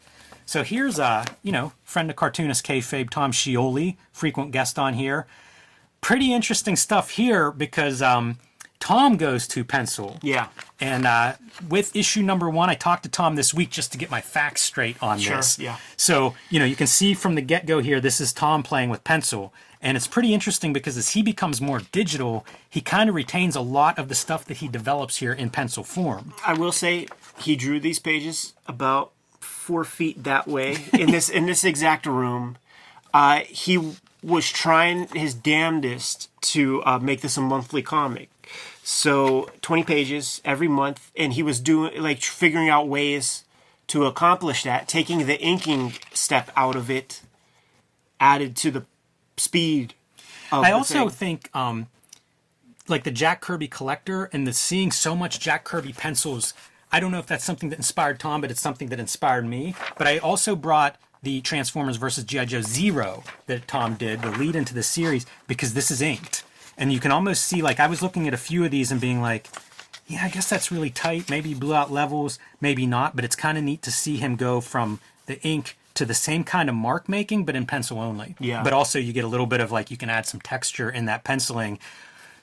So 0.46 0.62
here's 0.64 0.98
a 0.98 1.24
you 1.42 1.52
know 1.52 1.72
friend 1.84 2.10
of 2.10 2.16
cartoonist 2.16 2.64
kayfabe 2.66 3.10
Tom 3.10 3.32
Scioli, 3.32 3.96
frequent 4.12 4.52
guest 4.52 4.78
on 4.78 4.94
here. 4.94 5.26
Pretty 6.00 6.32
interesting 6.32 6.74
stuff 6.74 7.10
here 7.10 7.52
because 7.52 8.02
um, 8.02 8.38
Tom 8.80 9.16
goes 9.16 9.46
to 9.46 9.62
pencil. 9.64 10.18
Yeah. 10.20 10.48
And 10.80 11.06
uh, 11.06 11.34
with 11.68 11.94
issue 11.94 12.22
number 12.22 12.50
one, 12.50 12.68
I 12.68 12.74
talked 12.74 13.04
to 13.04 13.08
Tom 13.08 13.36
this 13.36 13.54
week 13.54 13.70
just 13.70 13.92
to 13.92 13.98
get 13.98 14.10
my 14.10 14.20
facts 14.20 14.62
straight 14.62 15.00
on 15.00 15.20
Sure, 15.20 15.36
this. 15.36 15.60
yeah. 15.60 15.76
So, 15.96 16.34
you 16.50 16.58
know, 16.58 16.64
you 16.64 16.74
can 16.74 16.88
see 16.88 17.14
from 17.14 17.36
the 17.36 17.40
get 17.40 17.66
go 17.66 17.78
here, 17.78 18.00
this 18.00 18.20
is 18.20 18.32
Tom 18.32 18.64
playing 18.64 18.90
with 18.90 19.04
pencil. 19.04 19.54
And 19.82 19.96
it's 19.96 20.06
pretty 20.06 20.32
interesting 20.32 20.72
because 20.72 20.96
as 20.96 21.10
he 21.10 21.22
becomes 21.22 21.60
more 21.60 21.80
digital, 21.90 22.46
he 22.70 22.80
kind 22.80 23.08
of 23.08 23.16
retains 23.16 23.56
a 23.56 23.60
lot 23.60 23.98
of 23.98 24.08
the 24.08 24.14
stuff 24.14 24.44
that 24.44 24.58
he 24.58 24.68
develops 24.68 25.16
here 25.16 25.32
in 25.32 25.50
pencil 25.50 25.82
form. 25.82 26.34
I 26.46 26.54
will 26.54 26.70
say 26.70 27.08
he 27.40 27.56
drew 27.56 27.80
these 27.80 27.98
pages 27.98 28.52
about 28.68 29.10
four 29.40 29.84
feet 29.84 30.22
that 30.22 30.46
way 30.46 30.76
in 30.92 31.10
this 31.10 31.28
in 31.28 31.46
this 31.46 31.64
exact 31.64 32.06
room. 32.06 32.56
Uh, 33.12 33.40
he 33.40 33.94
was 34.22 34.48
trying 34.48 35.08
his 35.08 35.34
damnedest 35.34 36.30
to 36.40 36.82
uh, 36.84 36.98
make 37.00 37.20
this 37.20 37.36
a 37.36 37.40
monthly 37.40 37.82
comic. 37.82 38.28
So 38.84 39.50
twenty 39.62 39.82
pages 39.82 40.40
every 40.44 40.68
month, 40.68 41.10
and 41.16 41.32
he 41.32 41.42
was 41.42 41.58
doing 41.60 42.00
like 42.00 42.22
figuring 42.22 42.68
out 42.68 42.88
ways 42.88 43.44
to 43.88 44.06
accomplish 44.06 44.62
that, 44.62 44.86
taking 44.86 45.26
the 45.26 45.40
inking 45.40 45.94
step 46.12 46.50
out 46.56 46.76
of 46.76 46.88
it, 46.88 47.20
added 48.20 48.56
to 48.56 48.70
the 48.70 48.84
speed. 49.36 49.94
I 50.50 50.72
also 50.72 51.08
thing. 51.08 51.38
think, 51.38 51.56
um, 51.56 51.86
like 52.88 53.04
the 53.04 53.10
Jack 53.10 53.40
Kirby 53.40 53.68
collector 53.68 54.28
and 54.32 54.46
the 54.46 54.52
seeing 54.52 54.90
so 54.90 55.16
much 55.16 55.40
Jack 55.40 55.64
Kirby 55.64 55.92
pencils. 55.92 56.52
I 56.90 57.00
don't 57.00 57.10
know 57.10 57.18
if 57.18 57.26
that's 57.26 57.44
something 57.44 57.70
that 57.70 57.76
inspired 57.78 58.20
Tom, 58.20 58.42
but 58.42 58.50
it's 58.50 58.60
something 58.60 58.88
that 58.88 59.00
inspired 59.00 59.46
me. 59.46 59.74
But 59.96 60.06
I 60.06 60.18
also 60.18 60.54
brought 60.54 60.96
the 61.22 61.40
Transformers 61.40 61.96
versus 61.96 62.24
GI 62.24 62.46
Joe 62.46 62.60
Zero 62.60 63.22
that 63.46 63.66
Tom 63.66 63.94
did, 63.94 64.20
the 64.20 64.30
lead 64.30 64.56
into 64.56 64.74
the 64.74 64.82
series, 64.82 65.24
because 65.46 65.72
this 65.72 65.90
is 65.90 66.02
inked, 66.02 66.44
and 66.76 66.92
you 66.92 67.00
can 67.00 67.12
almost 67.12 67.44
see. 67.44 67.62
Like 67.62 67.80
I 67.80 67.86
was 67.86 68.02
looking 68.02 68.28
at 68.28 68.34
a 68.34 68.38
few 68.38 68.64
of 68.64 68.70
these 68.70 68.92
and 68.92 69.00
being 69.00 69.22
like, 69.22 69.48
yeah, 70.06 70.24
I 70.24 70.28
guess 70.28 70.50
that's 70.50 70.70
really 70.70 70.90
tight. 70.90 71.30
Maybe 71.30 71.50
he 71.50 71.54
blew 71.54 71.74
out 71.74 71.92
levels, 71.92 72.38
maybe 72.60 72.86
not. 72.86 73.16
But 73.16 73.24
it's 73.24 73.36
kind 73.36 73.56
of 73.56 73.64
neat 73.64 73.82
to 73.82 73.92
see 73.92 74.16
him 74.16 74.36
go 74.36 74.60
from 74.60 75.00
the 75.26 75.40
ink 75.42 75.76
to 75.94 76.04
the 76.04 76.14
same 76.14 76.44
kind 76.44 76.68
of 76.68 76.74
mark 76.74 77.08
making, 77.08 77.44
but 77.44 77.54
in 77.56 77.66
pencil 77.66 77.98
only. 78.00 78.34
Yeah. 78.40 78.62
But 78.62 78.72
also 78.72 78.98
you 78.98 79.12
get 79.12 79.24
a 79.24 79.28
little 79.28 79.46
bit 79.46 79.60
of 79.60 79.70
like 79.72 79.90
you 79.90 79.96
can 79.96 80.08
add 80.10 80.26
some 80.26 80.40
texture 80.40 80.88
in 80.90 81.04
that 81.06 81.24
penciling. 81.24 81.78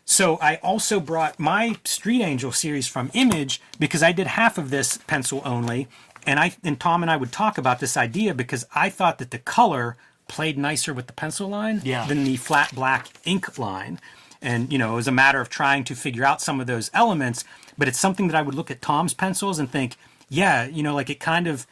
So 0.05 0.37
I 0.41 0.55
also 0.57 0.99
brought 0.99 1.39
my 1.39 1.77
Street 1.85 2.21
Angel 2.23 2.51
series 2.51 2.87
from 2.87 3.11
Image 3.13 3.61
because 3.79 4.01
I 4.01 4.11
did 4.11 4.27
half 4.27 4.57
of 4.57 4.69
this 4.71 4.97
pencil 4.97 5.41
only, 5.45 5.87
and 6.25 6.39
I 6.39 6.55
and 6.63 6.79
Tom 6.79 7.03
and 7.03 7.11
I 7.11 7.17
would 7.17 7.31
talk 7.31 7.57
about 7.57 7.79
this 7.79 7.95
idea 7.95 8.33
because 8.33 8.65
I 8.73 8.89
thought 8.89 9.19
that 9.19 9.31
the 9.31 9.37
color 9.39 9.97
played 10.27 10.57
nicer 10.57 10.93
with 10.93 11.07
the 11.07 11.13
pencil 11.13 11.47
line 11.47 11.81
Yeah. 11.83 12.05
than 12.05 12.23
the 12.23 12.37
flat 12.37 12.73
black 12.73 13.07
ink 13.25 13.57
line. 13.57 13.99
And 14.41 14.71
you 14.71 14.77
know, 14.79 14.93
it 14.93 14.95
was 14.95 15.07
a 15.07 15.11
matter 15.11 15.41
of 15.41 15.49
trying 15.49 15.83
to 15.85 15.95
figure 15.95 16.23
out 16.23 16.41
some 16.41 16.59
of 16.59 16.67
those 16.67 16.89
elements, 16.93 17.43
but 17.77 17.87
it's 17.87 17.99
something 17.99 18.27
that 18.27 18.35
I 18.35 18.41
would 18.41 18.55
look 18.55 18.71
at 18.71 18.81
Tom's 18.81 19.13
pencils 19.13 19.59
and 19.59 19.69
think, 19.71 19.95
yeah, 20.29 20.65
you 20.65 20.81
know, 20.81 20.95
like 20.95 21.09
it 21.09 21.19
kind 21.19 21.45
of 21.47 21.67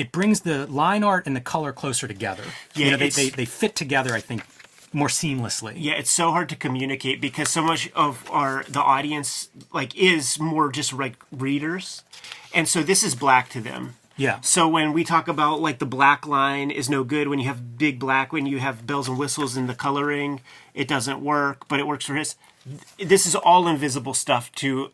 it 0.00 0.12
brings 0.12 0.40
the 0.40 0.66
line 0.66 1.04
art 1.04 1.26
and 1.26 1.36
the 1.36 1.42
color 1.42 1.72
closer 1.72 2.08
together. 2.08 2.42
Yeah, 2.74 2.86
you 2.86 2.90
know, 2.92 2.96
they, 2.96 3.10
they, 3.10 3.28
they 3.28 3.44
fit 3.44 3.76
together, 3.76 4.14
I 4.14 4.20
think, 4.20 4.44
more 4.94 5.08
seamlessly. 5.08 5.74
Yeah, 5.76 5.92
it's 5.92 6.10
so 6.10 6.30
hard 6.30 6.48
to 6.48 6.56
communicate 6.56 7.20
because 7.20 7.50
so 7.50 7.62
much 7.62 7.92
of 7.92 8.28
our 8.30 8.64
the 8.66 8.80
audience 8.80 9.50
like 9.74 9.94
is 9.94 10.40
more 10.40 10.72
just 10.72 10.94
like 10.94 11.16
readers, 11.30 12.02
and 12.54 12.66
so 12.66 12.82
this 12.82 13.02
is 13.02 13.14
black 13.14 13.50
to 13.50 13.60
them. 13.60 13.96
Yeah. 14.16 14.40
So 14.40 14.66
when 14.68 14.94
we 14.94 15.04
talk 15.04 15.28
about 15.28 15.60
like 15.60 15.80
the 15.80 15.86
black 15.86 16.26
line 16.26 16.70
is 16.70 16.88
no 16.88 17.04
good 17.04 17.28
when 17.28 17.38
you 17.38 17.46
have 17.48 17.76
big 17.76 17.98
black 17.98 18.32
when 18.32 18.46
you 18.46 18.58
have 18.58 18.86
bells 18.86 19.06
and 19.06 19.18
whistles 19.18 19.54
in 19.54 19.66
the 19.66 19.74
coloring, 19.74 20.40
it 20.72 20.88
doesn't 20.88 21.20
work, 21.20 21.68
but 21.68 21.78
it 21.78 21.86
works 21.86 22.06
for 22.06 22.14
his. 22.14 22.36
This 22.98 23.26
is 23.26 23.34
all 23.34 23.68
invisible 23.68 24.14
stuff 24.14 24.50
to 24.52 24.92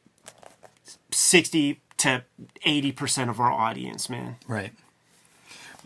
sixty 1.12 1.80
to 1.98 2.24
eighty 2.64 2.90
percent 2.90 3.30
of 3.30 3.38
our 3.38 3.52
audience, 3.52 4.10
man. 4.10 4.36
Right. 4.48 4.72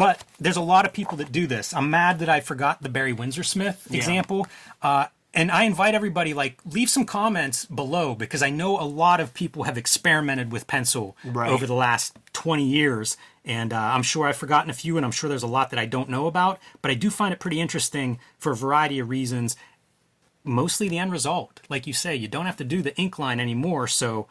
But 0.01 0.25
there's 0.41 0.57
a 0.57 0.63
lot 0.63 0.87
of 0.87 0.95
people 0.95 1.19
that 1.19 1.31
do 1.31 1.47
this. 1.47 1.75
I'm 1.75 1.91
mad 1.91 2.21
that 2.21 2.31
I 2.31 2.41
forgot 2.41 2.81
the 2.81 2.89
Barry 2.89 3.13
Windsor 3.13 3.43
Smith 3.43 3.87
example. 3.93 4.47
Uh, 4.81 5.09
and 5.35 5.51
I 5.51 5.65
invite 5.65 5.95
everybody, 5.95 6.33
like, 6.33 6.57
leave 6.65 6.89
some 6.89 7.05
comments 7.05 7.67
below 7.67 8.15
because 8.15 8.43
I 8.43 8.49
know 8.49 8.81
a 8.81 8.89
lot 8.89 9.21
of 9.21 9.35
people 9.35 9.65
have 9.65 9.77
experimented 9.77 10.53
with 10.53 10.67
pencil 10.67 11.19
Right. 11.23 11.51
over 11.51 11.67
the 11.67 11.75
last 11.75 12.17
20 12.33 12.65
years. 12.65 13.19
And 13.45 13.75
uh, 13.75 13.77
I'm 13.77 14.03
sure 14.03 14.27
I've 14.27 14.39
forgotten 14.39 14.71
a 14.71 14.73
few, 14.73 14.97
and 14.97 15.05
I'm 15.05 15.13
sure 15.13 15.29
there's 15.29 15.43
a 15.43 15.47
lot 15.59 15.69
that 15.69 15.79
I 15.79 15.85
don't 15.85 16.09
know 16.09 16.27
about. 16.27 16.59
But 16.81 16.91
I 16.91 16.95
do 16.95 17.11
find 17.11 17.35
it 17.35 17.39
pretty 17.39 17.61
interesting 17.61 18.19
for 18.39 18.53
a 18.53 18.57
variety 18.57 19.01
of 19.01 19.11
reasons. 19.11 19.55
Mostly 20.45 20.89
the 20.89 20.97
end 20.97 21.13
result. 21.13 21.61
Like 21.69 21.87
you 21.87 21.93
say, 21.93 22.17
you 22.17 22.27
don't 22.27 22.47
have 22.47 22.57
to 22.57 22.65
do 22.65 22.81
the 22.81 22.97
ink 22.97 23.19
line 23.19 23.39
anymore. 23.39 23.87
So, 23.87 24.29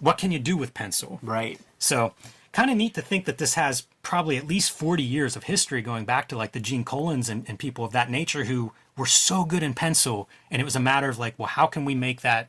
what 0.00 0.18
can 0.18 0.32
you 0.32 0.40
do 0.40 0.56
with 0.56 0.74
pencil? 0.74 1.20
Right. 1.22 1.60
So, 1.78 2.14
kind 2.58 2.72
of 2.72 2.76
neat 2.76 2.92
to 2.94 3.00
think 3.00 3.24
that 3.24 3.38
this 3.38 3.54
has 3.54 3.86
probably 4.02 4.36
at 4.36 4.44
least 4.44 4.72
40 4.72 5.00
years 5.00 5.36
of 5.36 5.44
history 5.44 5.80
going 5.80 6.04
back 6.04 6.26
to 6.26 6.36
like 6.36 6.50
the 6.50 6.58
Gene 6.58 6.84
Colans 6.84 7.30
and, 7.30 7.44
and 7.48 7.56
people 7.56 7.84
of 7.84 7.92
that 7.92 8.10
nature 8.10 8.44
who 8.46 8.72
were 8.96 9.06
so 9.06 9.44
good 9.44 9.62
in 9.62 9.74
pencil. 9.74 10.28
And 10.50 10.60
it 10.60 10.64
was 10.64 10.74
a 10.74 10.80
matter 10.80 11.08
of 11.08 11.20
like, 11.20 11.38
well, 11.38 11.46
how 11.46 11.68
can 11.68 11.84
we 11.84 11.94
make 11.94 12.22
that 12.22 12.48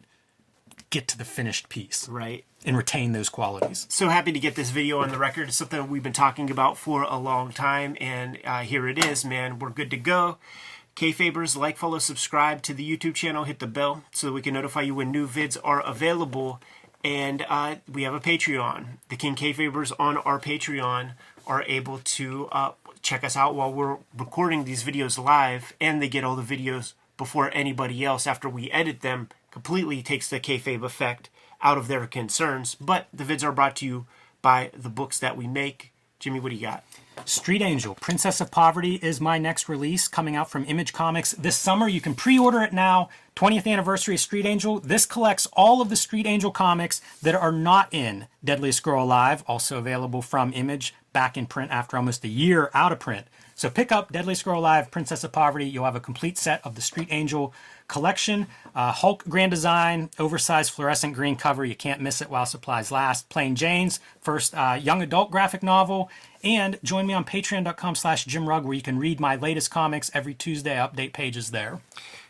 get 0.89 1.07
to 1.09 1.17
the 1.17 1.25
finished 1.25 1.69
piece 1.69 2.09
Right. 2.09 2.43
and 2.65 2.75
retain 2.75 3.11
those 3.11 3.29
qualities? 3.29 3.85
so 3.87 4.09
happy 4.09 4.31
to 4.31 4.39
get 4.39 4.55
this 4.55 4.71
video 4.71 4.99
on 5.01 5.09
the 5.11 5.19
record. 5.19 5.49
It's 5.49 5.57
something 5.57 5.87
we've 5.87 6.01
been 6.01 6.11
talking 6.11 6.49
about 6.49 6.75
for 6.75 7.03
a 7.03 7.17
long 7.17 7.51
time, 7.51 7.95
and 8.01 8.39
uh, 8.43 8.61
here 8.61 8.87
it 8.87 9.05
is, 9.05 9.23
man. 9.23 9.59
We're 9.59 9.69
good 9.69 9.91
to 9.91 9.97
go. 9.97 10.39
Kayfabers, 10.95 11.55
like, 11.55 11.77
follow, 11.77 11.99
subscribe 11.99 12.63
to 12.63 12.73
the 12.73 12.97
YouTube 12.97 13.13
channel, 13.13 13.43
hit 13.43 13.59
the 13.59 13.67
bell 13.67 14.03
so 14.11 14.27
that 14.27 14.33
we 14.33 14.41
can 14.41 14.55
notify 14.55 14.81
you 14.81 14.95
when 14.95 15.11
new 15.11 15.27
vids 15.27 15.55
are 15.63 15.81
available. 15.81 16.59
And 17.03 17.45
uh, 17.47 17.75
we 17.91 18.03
have 18.03 18.13
a 18.13 18.19
Patreon. 18.19 18.97
The 19.07 19.15
King 19.15 19.35
Kayfabers 19.35 19.91
on 19.97 20.17
our 20.17 20.39
Patreon 20.39 21.11
are 21.47 21.63
able 21.63 21.99
to 21.99 22.47
uh, 22.51 22.71
check 23.01 23.23
us 23.23 23.37
out 23.37 23.55
while 23.55 23.71
we're 23.71 23.97
recording 24.17 24.65
these 24.65 24.83
videos 24.83 25.23
live, 25.23 25.73
and 25.79 26.01
they 26.01 26.09
get 26.09 26.23
all 26.23 26.35
the 26.35 26.43
videos 26.43 26.93
before 27.17 27.51
anybody 27.53 28.03
else 28.03 28.27
after 28.27 28.49
we 28.49 28.69
edit 28.71 29.01
them. 29.01 29.29
Completely 29.51 30.01
takes 30.03 30.29
the 30.29 30.39
kayfabe 30.39 30.83
effect 30.83 31.29
out 31.61 31.77
of 31.77 31.87
their 31.87 32.05
concerns. 32.05 32.75
But 32.75 33.07
the 33.13 33.23
vids 33.23 33.43
are 33.43 33.51
brought 33.51 33.77
to 33.77 33.85
you 33.85 34.05
by 34.41 34.71
the 34.77 34.89
books 34.89 35.19
that 35.19 35.35
we 35.37 35.47
make. 35.47 35.91
Jimmy, 36.19 36.39
what 36.39 36.49
do 36.49 36.55
you 36.55 36.61
got? 36.61 36.83
Street 37.25 37.61
Angel, 37.61 37.95
Princess 37.95 38.41
of 38.41 38.51
Poverty 38.51 38.95
is 38.95 39.21
my 39.21 39.37
next 39.37 39.69
release 39.69 40.07
coming 40.07 40.35
out 40.35 40.49
from 40.49 40.65
Image 40.65 40.93
Comics 40.93 41.31
this 41.31 41.55
summer. 41.55 41.87
You 41.87 42.01
can 42.01 42.15
pre 42.15 42.39
order 42.39 42.61
it 42.61 42.73
now. 42.73 43.09
20th 43.35 43.67
anniversary 43.67 44.15
of 44.15 44.19
Street 44.19 44.45
Angel. 44.45 44.79
This 44.79 45.05
collects 45.05 45.47
all 45.53 45.81
of 45.81 45.89
the 45.89 45.95
Street 45.95 46.25
Angel 46.25 46.51
comics 46.51 47.01
that 47.21 47.35
are 47.35 47.51
not 47.51 47.87
in 47.93 48.27
Deadliest 48.43 48.83
Girl 48.83 49.03
Alive, 49.03 49.43
also 49.47 49.77
available 49.77 50.21
from 50.21 50.51
Image, 50.53 50.93
back 51.19 51.35
in 51.35 51.45
print 51.45 51.69
after 51.69 51.97
almost 51.97 52.23
a 52.23 52.29
year 52.29 52.71
out 52.73 52.93
of 52.93 52.99
print. 53.01 53.27
So 53.53 53.69
pick 53.69 53.91
up 53.91 54.09
Deadly 54.09 54.35
Girl 54.35 54.61
Live, 54.61 54.89
Princess 54.89 55.21
of 55.25 55.33
Poverty. 55.33 55.65
You'll 55.65 55.83
have 55.83 55.97
a 55.97 55.99
complete 55.99 56.37
set 56.37 56.65
of 56.65 56.75
the 56.75 56.81
Street 56.81 57.09
Angel 57.11 57.53
collection. 57.89 58.47
Uh, 58.73 58.93
Hulk 58.93 59.25
Grand 59.27 59.51
Design, 59.51 60.11
oversized 60.17 60.71
fluorescent 60.71 61.13
green 61.13 61.35
cover. 61.35 61.65
You 61.65 61.75
can't 61.75 61.99
miss 61.99 62.21
it 62.21 62.29
while 62.29 62.45
supplies 62.45 62.89
last. 62.89 63.27
Plain 63.27 63.57
Jane's 63.57 63.99
first 64.21 64.55
uh, 64.55 64.79
young 64.81 65.01
adult 65.01 65.29
graphic 65.29 65.61
novel. 65.61 66.09
And 66.41 66.79
join 66.85 67.05
me 67.05 67.13
on 67.13 67.25
patreon.com 67.25 67.95
slash 67.95 68.23
Jim 68.23 68.47
Rugg 68.47 68.63
where 68.63 68.75
you 68.75 68.81
can 68.81 68.97
read 68.97 69.19
my 69.19 69.35
latest 69.35 69.69
comics 69.71 70.09
every 70.13 70.33
Tuesday. 70.33 70.77
Update 70.77 71.11
pages 71.11 71.51
there. 71.51 71.81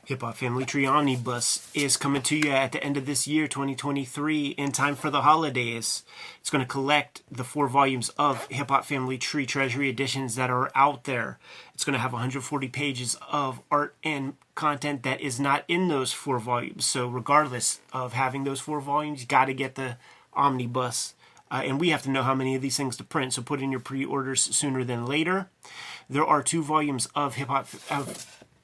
Hip 0.10 0.22
Hop 0.22 0.38
Family 0.38 0.66
Tree 0.66 0.88
Omnibus 0.88 1.70
is 1.76 1.96
coming 1.96 2.24
to 2.24 2.36
you 2.36 2.50
at 2.50 2.72
the 2.72 2.84
end 2.84 2.98
of 2.98 3.06
this 3.06 3.28
year, 3.28 3.48
2023, 3.48 4.48
in 4.48 4.72
time 4.72 4.96
for 4.96 5.12
the 5.12 5.22
holidays. 5.22 6.04
It's 6.42 6.50
going 6.50 6.64
to 6.64 6.68
collect 6.68 7.22
the 7.30 7.44
four 7.44 7.68
volumes 7.68 8.10
of 8.18 8.48
Hip 8.48 8.70
Hop 8.70 8.86
Family 8.86 9.20
Tree 9.20 9.46
Treasury 9.46 9.88
editions 9.88 10.34
that 10.34 10.50
are 10.50 10.72
out 10.74 11.04
there. 11.04 11.38
It's 11.76 11.84
going 11.84 11.94
to 11.94 12.00
have 12.00 12.12
140 12.12 12.68
pages 12.70 13.18
of 13.32 13.62
art 13.70 13.94
and 14.04 14.34
content 14.56 15.04
that 15.04 15.22
is 15.22 15.40
not 15.40 15.64
in 15.68 15.90
those 15.90 16.12
four 16.12 16.40
volumes. 16.40 16.88
So, 16.88 17.08
regardless 17.08 17.80
of 17.94 18.14
having 18.14 18.46
those 18.46 18.60
four 18.60 18.82
volumes, 18.82 19.22
you 19.22 19.28
got 19.28 19.46
to 19.46 19.54
get 19.54 19.76
the 19.76 19.98
omnibus. 20.34 21.14
Uh, 21.52 21.62
and 21.66 21.80
we 21.80 21.90
have 21.90 22.02
to 22.04 22.10
know 22.10 22.24
how 22.24 22.34
many 22.34 22.56
of 22.56 22.64
these 22.64 22.78
things 22.78 22.98
to 22.98 23.04
print, 23.04 23.34
so 23.34 23.44
put 23.44 23.62
in 23.62 23.70
your 23.70 23.80
pre-orders 23.80 24.42
sooner 24.42 24.84
than 24.84 25.06
later. 25.06 25.50
There 26.10 26.26
are 26.26 26.42
two 26.42 26.64
volumes 26.64 27.08
of 27.14 27.36
hip 27.36 27.50
hop 27.50 27.68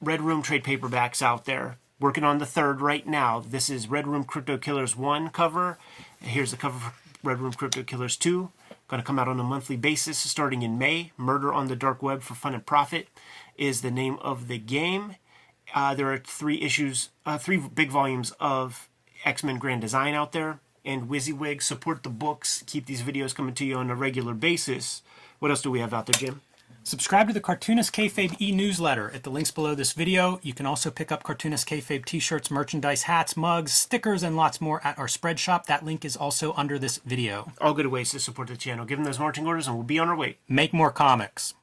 Red 0.00 0.20
Room 0.20 0.42
trade 0.42 0.62
paperbacks 0.62 1.22
out 1.22 1.46
there. 1.46 1.78
Working 1.98 2.24
on 2.24 2.36
the 2.36 2.46
third 2.46 2.82
right 2.82 3.06
now. 3.06 3.40
This 3.40 3.70
is 3.70 3.88
Red 3.88 4.06
Room 4.06 4.24
Crypto 4.24 4.58
Killers 4.58 4.94
1 4.94 5.30
cover. 5.30 5.78
Here's 6.20 6.50
the 6.50 6.58
cover 6.58 6.78
for 6.78 6.92
Red 7.22 7.38
Room 7.38 7.54
Crypto 7.54 7.82
Killers 7.82 8.16
2. 8.16 8.50
Going 8.88 9.02
to 9.02 9.06
come 9.06 9.18
out 9.18 9.26
on 9.26 9.40
a 9.40 9.44
monthly 9.44 9.76
basis 9.76 10.18
starting 10.18 10.60
in 10.60 10.76
May. 10.76 11.12
Murder 11.16 11.50
on 11.50 11.68
the 11.68 11.76
Dark 11.76 12.02
Web 12.02 12.20
for 12.20 12.34
Fun 12.34 12.52
and 12.52 12.66
Profit 12.66 13.08
is 13.56 13.80
the 13.80 13.90
name 13.90 14.18
of 14.20 14.48
the 14.48 14.58
game. 14.58 15.16
Uh, 15.74 15.94
there 15.94 16.12
are 16.12 16.18
three 16.18 16.60
issues, 16.60 17.08
uh, 17.24 17.38
three 17.38 17.56
big 17.56 17.90
volumes 17.90 18.32
of 18.38 18.90
X 19.24 19.42
Men 19.42 19.58
Grand 19.58 19.80
Design 19.80 20.14
out 20.14 20.32
there. 20.32 20.60
And 20.84 21.08
Wizzywig, 21.08 21.62
support 21.62 22.02
the 22.02 22.10
books. 22.10 22.62
Keep 22.66 22.84
these 22.84 23.02
videos 23.02 23.34
coming 23.34 23.54
to 23.54 23.64
you 23.64 23.76
on 23.76 23.90
a 23.90 23.96
regular 23.96 24.34
basis. 24.34 25.00
What 25.38 25.50
else 25.50 25.62
do 25.62 25.70
we 25.70 25.80
have 25.80 25.94
out 25.94 26.06
there, 26.06 26.20
Jim? 26.20 26.42
Subscribe 26.86 27.26
to 27.26 27.34
the 27.34 27.40
Cartoonist 27.40 27.92
Kayfabe 27.92 28.40
e-newsletter 28.40 29.10
at 29.12 29.24
the 29.24 29.30
links 29.30 29.50
below 29.50 29.74
this 29.74 29.92
video. 29.92 30.38
You 30.44 30.54
can 30.54 30.66
also 30.66 30.88
pick 30.88 31.10
up 31.10 31.24
Cartoonist 31.24 31.66
Kayfabe 31.66 32.04
t-shirts, 32.04 32.48
merchandise, 32.48 33.02
hats, 33.02 33.36
mugs, 33.36 33.72
stickers, 33.72 34.22
and 34.22 34.36
lots 34.36 34.60
more 34.60 34.80
at 34.86 34.96
our 34.96 35.08
spread 35.08 35.40
shop. 35.40 35.66
That 35.66 35.84
link 35.84 36.04
is 36.04 36.16
also 36.16 36.52
under 36.52 36.78
this 36.78 36.98
video. 36.98 37.50
All 37.60 37.74
good 37.74 37.88
ways 37.88 38.12
to 38.12 38.20
support 38.20 38.46
the 38.46 38.56
channel. 38.56 38.84
Give 38.84 38.98
them 38.98 39.04
those 39.04 39.18
marching 39.18 39.48
orders 39.48 39.66
and 39.66 39.74
we'll 39.74 39.82
be 39.82 39.98
on 39.98 40.08
our 40.08 40.14
way. 40.14 40.38
Make 40.48 40.72
more 40.72 40.92
comics. 40.92 41.54